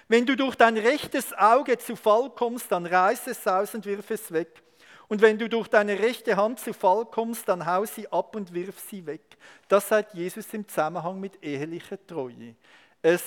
Wenn 0.07 0.25
du 0.25 0.35
durch 0.35 0.55
dein 0.55 0.77
rechtes 0.77 1.33
Auge 1.33 1.77
zu 1.77 1.95
Fall 1.95 2.29
kommst, 2.29 2.71
dann 2.71 2.85
reiß 2.85 3.27
es 3.27 3.45
aus 3.47 3.73
und 3.73 3.85
wirf 3.85 4.09
es 4.11 4.31
weg. 4.31 4.61
Und 5.07 5.21
wenn 5.21 5.37
du 5.37 5.49
durch 5.49 5.67
deine 5.67 5.99
rechte 5.99 6.35
Hand 6.35 6.59
zu 6.59 6.73
Fall 6.73 7.05
kommst, 7.05 7.47
dann 7.47 7.65
hau 7.65 7.85
sie 7.85 8.09
ab 8.11 8.35
und 8.35 8.53
wirf 8.53 8.79
sie 8.79 9.05
weg. 9.05 9.21
Das 9.67 9.87
sagt 9.89 10.13
Jesus 10.13 10.53
im 10.53 10.67
Zusammenhang 10.67 11.19
mit 11.19 11.43
ehelicher 11.43 11.97
Treue. 12.05 12.55
Ein 13.01 13.19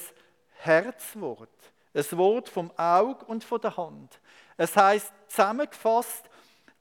Herzwort. 0.59 1.51
Ein 1.97 2.19
Wort 2.19 2.51
vom 2.51 2.71
Auge 2.77 3.25
und 3.25 3.43
von 3.43 3.59
der 3.59 3.75
Hand. 3.75 4.21
Es 4.59 4.77
heißt 4.77 5.11
zusammengefasst, 5.29 6.29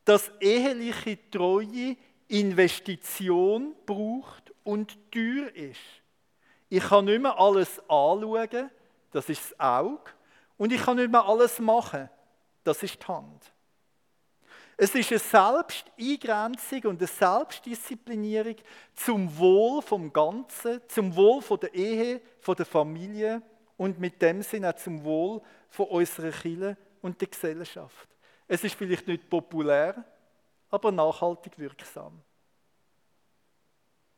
dass 0.03 0.29
eheliche 0.41 1.17
Treue 1.31 1.95
Investition 2.27 3.73
braucht 3.85 4.53
und 4.65 4.97
teuer 5.13 5.47
ist. 5.53 5.79
Ich 6.67 6.83
kann 6.83 7.05
nicht 7.05 7.21
mehr 7.21 7.39
alles 7.39 7.79
anschauen, 7.87 8.69
das 9.11 9.29
ist 9.29 9.51
das 9.51 9.59
Auge, 9.59 10.11
und 10.57 10.73
ich 10.73 10.81
kann 10.81 10.97
nicht 10.97 11.11
mehr 11.11 11.23
alles 11.23 11.59
machen, 11.59 12.09
das 12.65 12.83
ist 12.83 13.01
die 13.01 13.07
Hand. 13.07 13.53
Es 14.75 14.93
ist 14.93 15.11
eine 15.11 15.19
Selbsteingrenzung 15.19 16.91
und 16.91 16.99
eine 16.99 17.07
Selbstdisziplinierung 17.07 18.55
zum 18.93 19.37
Wohl 19.37 19.81
vom 19.81 20.11
Ganzen, 20.11 20.81
zum 20.89 21.15
Wohl 21.15 21.41
von 21.41 21.57
der 21.61 21.73
Ehe, 21.73 22.19
von 22.41 22.55
der 22.55 22.65
Familie 22.65 23.41
und 23.77 23.99
mit 23.99 24.21
dem 24.21 24.41
Sinne 24.41 24.69
auch 24.69 24.75
zum 24.75 25.03
Wohl 25.03 25.41
von 25.69 25.87
unserer 25.87 26.31
Kirche 26.31 26.77
und 27.01 27.19
der 27.19 27.27
Gesellschaft. 27.27 28.07
Es 28.47 28.63
ist 28.63 28.75
vielleicht 28.75 29.07
nicht 29.07 29.29
populär, 29.29 30.03
aber 30.69 30.91
nachhaltig 30.91 31.57
wirksam. 31.57 32.21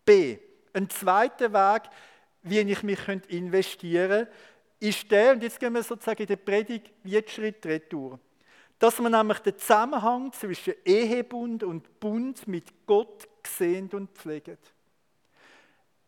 B. 0.05 0.37
Ein 0.73 0.89
zweiter 0.89 1.51
Weg, 1.51 1.89
wie 2.43 2.59
ich 2.59 2.83
mich 2.83 2.99
investieren 3.29 4.25
könnte, 4.25 4.31
ist 4.79 5.09
der, 5.09 5.33
und 5.33 5.43
jetzt 5.43 5.59
gehen 5.59 5.73
wir 5.73 5.83
sozusagen 5.83 6.21
in 6.21 6.27
der 6.27 6.35
Predigt 6.35 6.91
wie 7.03 7.23
Schritt 7.27 7.65
retour, 7.65 8.19
dass 8.77 8.99
man 8.99 9.11
nämlich 9.11 9.39
den 9.39 9.57
Zusammenhang 9.57 10.31
zwischen 10.33 10.75
Ehebund 10.85 11.63
und 11.63 11.99
Bund 11.99 12.47
mit 12.47 12.85
Gott 12.85 13.27
sehen 13.45 13.89
und 13.93 14.11
pflegen. 14.11 14.57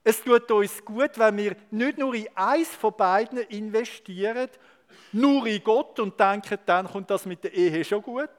Es 0.03 0.23
tut 0.23 0.49
uns 0.51 0.83
gut, 0.83 1.17
wenn 1.17 1.37
wir 1.37 1.55
nicht 1.71 1.97
nur 1.97 2.15
in 2.15 2.27
eins 2.35 2.69
von 2.69 2.95
beiden 2.95 3.39
investieren, 3.39 4.49
nur 5.11 5.45
in 5.47 5.63
Gott 5.63 5.99
und 5.99 6.19
denken, 6.19 6.57
dann 6.65 6.87
kommt 6.87 7.09
das 7.09 7.25
mit 7.25 7.43
der 7.43 7.53
Ehe 7.53 7.83
schon 7.83 8.01
gut. 8.01 8.29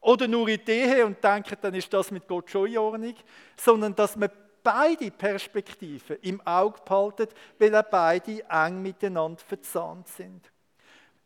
Oder 0.00 0.28
nur 0.28 0.48
in 0.48 0.60
die 0.66 0.72
Ehe 0.72 1.06
und 1.06 1.22
denken, 1.22 1.56
dann 1.60 1.74
ist 1.74 1.92
das 1.92 2.10
mit 2.10 2.28
Gott 2.28 2.50
schon 2.50 2.66
in 2.66 2.78
Ordnung. 2.78 3.14
Sondern 3.56 3.94
dass 3.94 4.16
man 4.16 4.30
beide 4.62 5.10
Perspektiven 5.10 6.18
im 6.22 6.40
Auge 6.46 6.80
behalten, 6.84 7.28
weil 7.58 7.74
auch 7.76 7.84
beide 7.84 8.44
eng 8.48 8.82
miteinander 8.82 9.40
verzahnt 9.40 10.08
sind. 10.08 10.50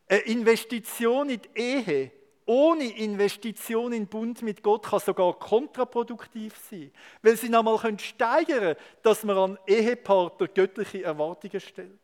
Eine 0.08 0.20
Investition 0.20 1.28
in 1.30 1.40
die 1.42 1.60
Ehe 1.60 2.12
ohne 2.48 2.84
Investition 2.84 3.92
in 3.92 4.06
Bund 4.06 4.40
mit 4.40 4.62
Gott 4.62 4.86
kann 4.86 5.00
sogar 5.00 5.38
kontraproduktiv 5.38 6.56
sein, 6.70 6.90
weil 7.20 7.36
sie 7.36 7.50
nochmal 7.50 7.78
steigern 7.98 8.58
können, 8.58 8.76
dass 9.02 9.22
man 9.22 9.36
an 9.36 9.58
Ehepartner 9.66 10.48
göttliche 10.48 11.04
Erwartungen 11.04 11.60
stellt. 11.60 11.98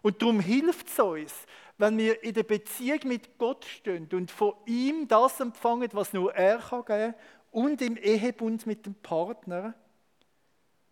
Und 0.00 0.22
darum 0.22 0.40
hilft 0.40 0.88
es 0.88 0.98
uns, 0.98 1.34
wenn 1.76 1.98
wir 1.98 2.24
in 2.24 2.32
der 2.32 2.44
Beziehung 2.44 3.00
mit 3.04 3.36
Gott 3.36 3.66
stehen 3.66 4.08
und 4.12 4.30
von 4.30 4.54
ihm 4.64 5.06
das 5.06 5.38
empfangen, 5.38 5.90
was 5.92 6.14
nur 6.14 6.34
er 6.34 6.58
kann 6.58 6.86
geben 6.86 7.14
und 7.50 7.82
im 7.82 7.98
Ehebund 7.98 8.66
mit 8.66 8.86
dem 8.86 8.94
Partner, 8.94 9.74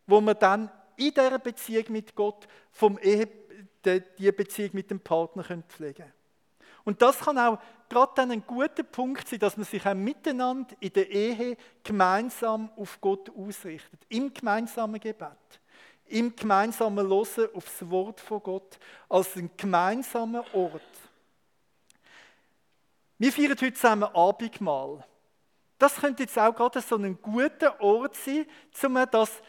wo 0.07 0.21
wir 0.21 0.35
dann 0.35 0.71
in 0.99 1.15
dieser 1.15 1.39
Beziehung 1.39 1.85
mit 1.89 2.15
Gott 2.15 2.47
vom 2.73 2.99
Ehe, 2.99 3.27
die 4.19 4.33
Beziehung 4.33 4.71
mit 4.75 4.91
dem 4.91 5.01
Partner 5.01 5.45
pflegen 5.45 5.95
können. 5.95 6.20
Und 6.85 7.03
das 7.03 7.19
kann 7.21 7.39
auch 7.39 7.59
gerade 7.89 8.13
dann 8.15 8.31
ein 8.31 8.47
guter 8.47 8.83
Punkt 8.83 9.29
sein, 9.29 9.39
dass 9.39 9.57
man 9.57 9.67
sich 9.67 9.85
auch 9.85 9.95
miteinander 9.95 10.75
in 10.81 10.93
der 10.93 11.11
Ehe 11.11 11.57
gemeinsam 11.83 12.71
auf 12.77 13.01
Gott 13.01 13.31
ausrichtet, 13.37 14.01
im 14.09 14.33
gemeinsamen 14.33 15.01
Gebet, 15.01 15.29
im 16.07 16.35
gemeinsamen 16.35 17.07
Losen 17.07 17.49
aufs 17.55 17.89
Wort 17.91 18.21
von 18.21 18.43
Gott, 18.43 18.79
als 19.09 19.37
ein 19.37 19.51
gemeinsamer 19.57 20.45
Ort. 20.55 20.83
Wir 23.19 23.33
feiern 23.33 23.51
heute 23.51 23.75
zusammen 23.75 24.05
Abendmahl. 24.15 25.05
Das 25.79 25.97
könnte 25.97 26.23
jetzt 26.23 26.39
auch 26.39 26.55
gerade 26.55 26.81
so 26.81 26.97
ein 26.97 27.21
guter 27.21 27.81
Ort 27.81 28.15
sein, 28.15 28.47
um 28.85 29.07
das 29.11 29.43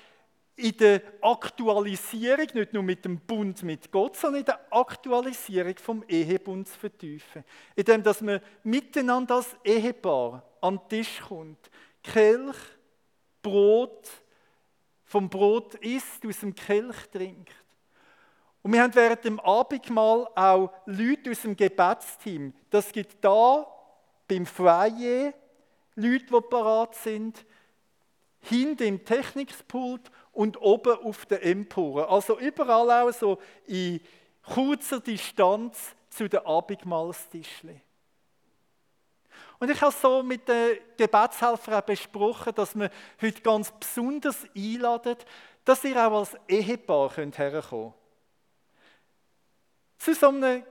in 0.61 0.77
der 0.77 1.01
Aktualisierung, 1.21 2.47
nicht 2.53 2.73
nur 2.73 2.83
mit 2.83 3.03
dem 3.03 3.19
Bund 3.19 3.63
mit 3.63 3.91
Gott, 3.91 4.15
sondern 4.15 4.41
in 4.41 4.45
der 4.45 4.59
Aktualisierung 4.69 5.75
vom 5.77 6.03
Ehebund 6.07 6.67
zu 6.67 6.77
vertiefen. 6.77 7.43
Indem, 7.75 8.03
dass 8.03 8.21
man 8.21 8.39
miteinander 8.63 9.35
als 9.35 9.55
Ehepaar 9.63 10.43
an 10.61 10.77
den 10.77 10.89
Tisch 10.89 11.21
kommt, 11.27 11.69
Kelch, 12.03 12.57
Brot, 13.41 14.09
vom 15.05 15.29
Brot 15.29 15.75
isst, 15.75 16.25
aus 16.25 16.39
dem 16.39 16.53
Kelch 16.53 17.09
trinkt. 17.11 17.53
Und 18.61 18.73
wir 18.73 18.83
haben 18.83 18.93
während 18.93 19.25
dem 19.25 19.39
Abendmahl 19.39 20.27
auch 20.35 20.71
Leute 20.85 21.31
aus 21.31 21.41
dem 21.41 21.55
Gebetsteam. 21.57 22.53
Das 22.69 22.91
gibt 22.91 23.23
da 23.23 23.65
beim 24.27 24.45
Foyer 24.45 25.33
Leute, 25.95 26.25
die 26.25 26.41
parat 26.49 26.95
sind, 26.95 27.45
hinten 28.41 28.83
im 28.83 29.05
Technikpult 29.05 30.11
und 30.31 30.59
oben 30.61 30.97
auf 31.03 31.25
der 31.25 31.43
Empore. 31.43 32.07
Also 32.09 32.39
überall 32.39 32.89
auch 32.89 33.13
so 33.13 33.39
in 33.65 33.99
kurzer 34.43 34.99
Distanz 34.99 35.95
zu 36.09 36.27
den 36.27 36.45
Abendmahlstischli. 36.45 37.81
Und 39.59 39.69
ich 39.69 39.79
habe 39.79 39.93
so 39.93 40.23
mit 40.23 40.47
den 40.47 40.79
Gebetshelfern 40.97 41.75
auch 41.75 41.81
besprochen, 41.85 42.53
dass 42.55 42.73
wir 42.75 42.89
heute 43.21 43.41
ganz 43.41 43.71
besonders 43.71 44.45
einladen, 44.55 45.17
dass 45.63 45.83
ihr 45.83 45.95
auch 45.95 46.19
als 46.19 46.35
Ehepaar 46.47 47.15
herkommen 47.15 47.31
könnt. 47.31 47.93
Zu 49.99 50.15
so 50.15 50.29
einem 50.29 50.63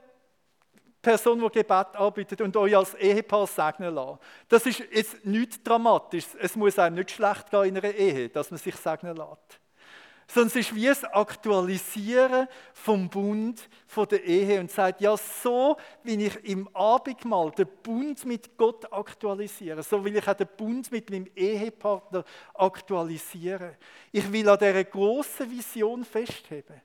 Person, 1.01 1.39
die 1.39 1.59
Gebet 1.59 1.95
arbeitet 1.95 2.41
und 2.41 2.55
euch 2.55 2.77
als 2.77 2.93
Ehepaar 2.93 3.47
segnen 3.47 3.95
lassen. 3.95 4.19
Das 4.47 4.65
ist 4.67 4.83
jetzt 4.91 5.25
nichts 5.25 5.61
Dramatisches. 5.63 6.35
Es 6.35 6.55
muss 6.55 6.77
einem 6.77 6.97
nicht 6.97 7.11
schlecht 7.11 7.49
gehen 7.49 7.63
in 7.63 7.77
einer 7.77 7.93
Ehe, 7.93 8.29
dass 8.29 8.51
man 8.51 8.59
sich 8.59 8.75
segnen 8.75 9.15
lässt. 9.15 9.59
Sondern 10.27 10.49
es 10.49 10.55
ist 10.55 10.75
wie 10.75 10.85
das 10.85 11.03
Aktualisieren 11.03 12.47
vom 12.73 13.09
Bund 13.09 13.67
von 13.87 14.07
der 14.07 14.23
Ehe 14.23 14.59
und 14.59 14.71
sagt, 14.71 15.01
ja, 15.01 15.17
so 15.17 15.75
wie 16.03 16.23
ich 16.23 16.45
im 16.45 16.69
Abendmahl 16.73 17.51
den 17.51 17.67
Bund 17.81 18.23
mit 18.25 18.55
Gott 18.55 18.85
aktualisiere, 18.93 19.83
so 19.83 20.05
will 20.05 20.15
ich 20.15 20.27
auch 20.27 20.35
den 20.35 20.47
Bund 20.55 20.89
mit 20.91 21.09
meinem 21.09 21.27
Ehepartner 21.35 22.23
aktualisieren. 22.53 23.75
Ich 24.11 24.31
will 24.31 24.47
an 24.47 24.59
dieser 24.59 24.83
grossen 24.83 25.49
Vision 25.49 26.05
festheben. 26.05 26.79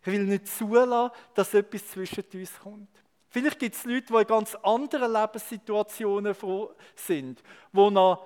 Ich 0.00 0.06
will 0.06 0.22
nicht 0.22 0.46
zulassen, 0.46 1.10
dass 1.34 1.52
etwas 1.52 1.88
zwischen 1.88 2.24
uns 2.32 2.60
kommt. 2.60 2.88
Vielleicht 3.36 3.58
gibt 3.58 3.74
es 3.74 3.84
Leute, 3.84 4.06
die 4.06 4.14
in 4.14 4.26
ganz 4.26 4.54
anderen 4.62 5.12
Lebenssituationen 5.12 6.34
sind, 6.94 7.42
wo 7.70 7.90
noch 7.90 8.24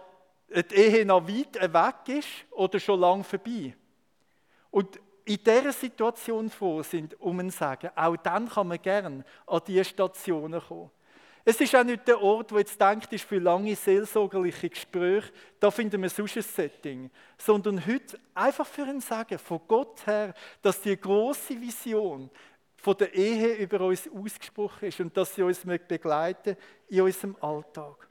die 0.49 0.73
Ehe 0.77 1.05
noch 1.05 1.27
weit 1.27 1.57
weg 1.57 2.16
ist 2.16 2.29
oder 2.53 2.79
schon 2.79 3.01
lange 3.01 3.25
vorbei. 3.25 3.75
Und 4.70 5.01
in 5.25 5.42
dieser 5.42 5.73
Situation 5.73 6.49
froh 6.49 6.85
sind, 6.85 7.20
um 7.20 7.40
ein 7.40 7.51
Sagen, 7.51 7.90
auch 7.96 8.16
dann 8.18 8.49
kann 8.49 8.68
man 8.68 8.81
gerne 8.81 9.25
an 9.49 9.61
diese 9.66 9.85
Stationen 9.85 10.61
kommen. 10.61 10.92
Es 11.44 11.61
ist 11.61 11.75
auch 11.75 11.83
nicht 11.83 12.07
der 12.07 12.20
Ort, 12.20 12.53
wo 12.53 12.59
jetzt 12.59 12.81
denkt, 12.81 13.12
ist 13.12 13.25
für 13.25 13.38
lange 13.38 13.75
seelsorgerliche 13.75 14.68
Gespräche, 14.68 15.33
da 15.59 15.73
finden 15.73 16.03
wir 16.03 16.11
sonst 16.11 16.37
ein 16.37 16.42
Setting, 16.44 17.11
sondern 17.37 17.85
heute 17.85 18.16
einfach 18.35 18.66
für 18.66 18.85
ein 18.85 19.01
Sagen 19.01 19.38
von 19.40 19.61
Gott 19.66 20.07
her, 20.07 20.35
dass 20.62 20.81
die 20.81 20.96
große 20.96 21.61
Vision, 21.61 22.31
von 22.81 22.97
der 22.97 23.14
Ehe 23.14 23.55
über 23.57 23.81
uns 23.83 24.09
ausgesprochen 24.09 24.88
ist 24.88 25.01
und 25.01 25.14
dass 25.16 25.35
sie 25.35 25.43
uns 25.43 25.61
begleiten 25.87 26.57
in 26.88 27.03
unserem 27.03 27.37
Alltag. 27.40 28.09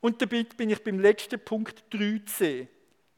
Und 0.00 0.20
damit 0.20 0.56
bin 0.56 0.70
ich 0.70 0.82
beim 0.82 0.98
letzten 0.98 1.40
Punkt 1.40 1.84
3c, 1.90 2.66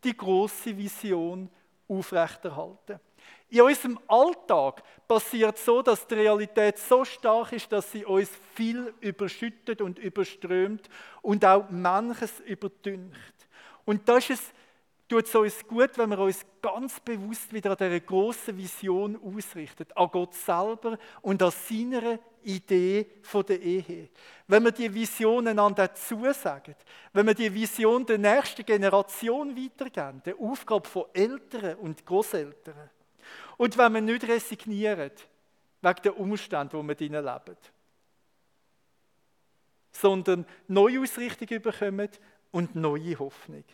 die 0.04 0.16
große 0.16 0.76
Vision 0.76 1.50
aufrechterhalten. 1.88 3.00
In 3.48 3.62
unserem 3.62 3.98
Alltag 4.06 4.82
passiert 5.06 5.58
so, 5.58 5.82
dass 5.82 6.06
die 6.06 6.14
Realität 6.14 6.78
so 6.78 7.04
stark 7.04 7.52
ist, 7.52 7.70
dass 7.70 7.90
sie 7.90 8.04
uns 8.04 8.30
viel 8.54 8.94
überschüttet 9.00 9.80
und 9.80 9.98
überströmt 9.98 10.88
und 11.20 11.44
auch 11.44 11.68
manches 11.68 12.40
überdünkt. 12.40 13.48
Und 13.84 14.08
das 14.08 14.30
ist 14.30 14.42
es 14.42 14.52
tut 15.12 15.26
es 15.26 15.34
uns 15.34 15.66
gut, 15.66 15.98
wenn 15.98 16.08
wir 16.08 16.20
uns 16.20 16.46
ganz 16.62 16.98
bewusst 17.00 17.52
wieder 17.52 17.72
an 17.72 17.76
dieser 17.76 18.00
grossen 18.00 18.56
Vision 18.56 19.20
ausrichten, 19.22 19.84
an 19.94 20.08
Gott 20.10 20.32
selber 20.32 20.98
und 21.20 21.42
an 21.42 21.50
seiner 21.50 22.18
Idee 22.42 23.06
von 23.20 23.44
der 23.44 23.60
Ehe. 23.60 24.08
Wenn 24.46 24.64
wir 24.64 24.72
die 24.72 24.92
Vision 24.92 25.46
einander 25.46 25.94
zusagen, 25.94 26.74
wenn 27.12 27.26
wir 27.26 27.34
die 27.34 27.52
Vision 27.52 28.06
der 28.06 28.16
nächsten 28.16 28.64
Generation 28.64 29.54
weitergeben, 29.54 30.22
der 30.24 30.38
Aufgabe 30.40 30.88
von 30.88 31.04
Eltern 31.12 31.76
und 31.76 32.06
Großeltern. 32.06 32.88
Und 33.58 33.76
wenn 33.76 33.92
wir 33.92 34.00
nicht 34.00 34.26
resignieren, 34.26 35.12
wegen 35.82 36.02
der 36.04 36.18
Umstände, 36.18 36.72
wo 36.72 36.82
wir 36.82 36.94
drinnen 36.94 37.22
leben, 37.22 37.56
sondern 39.92 40.46
neue 40.68 41.02
Ausrichtung 41.02 41.60
bekommen 41.60 42.08
und 42.50 42.74
neue 42.74 43.18
Hoffnung. 43.18 43.64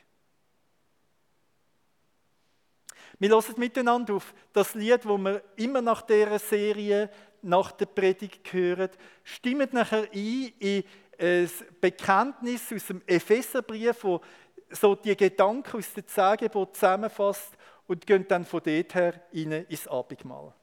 Wir 3.19 3.31
hören 3.31 3.55
miteinander 3.57 4.15
auf 4.15 4.33
das 4.53 4.75
Lied, 4.75 5.05
wo 5.05 5.19
wir 5.19 5.43
immer 5.57 5.83
nach 5.83 6.03
dieser 6.03 6.39
Serie, 6.39 7.11
nach 7.43 7.73
der 7.73 7.87
Predigt 7.87 8.53
hören. 8.53 8.91
Stimmt 9.25 9.73
nachher 9.73 10.09
ein 10.13 10.53
in 10.59 10.85
ein 11.19 11.51
Bekenntnis 11.81 12.73
aus 12.73 12.87
dem 12.87 13.03
Epheserbrief, 13.07 14.05
wo 14.05 14.21
so 14.71 14.95
die 14.95 15.17
Gedanken 15.17 15.79
aus 15.79 15.93
den 15.93 16.07
Zehn 16.07 16.51
zusammenfasst 16.73 17.57
und 17.89 18.07
gehen 18.07 18.27
dann 18.29 18.45
von 18.45 18.61
dort 18.65 18.95
her 18.95 19.21
rein 19.33 19.67
ins 19.69 19.89
Abendmahl. 19.89 20.55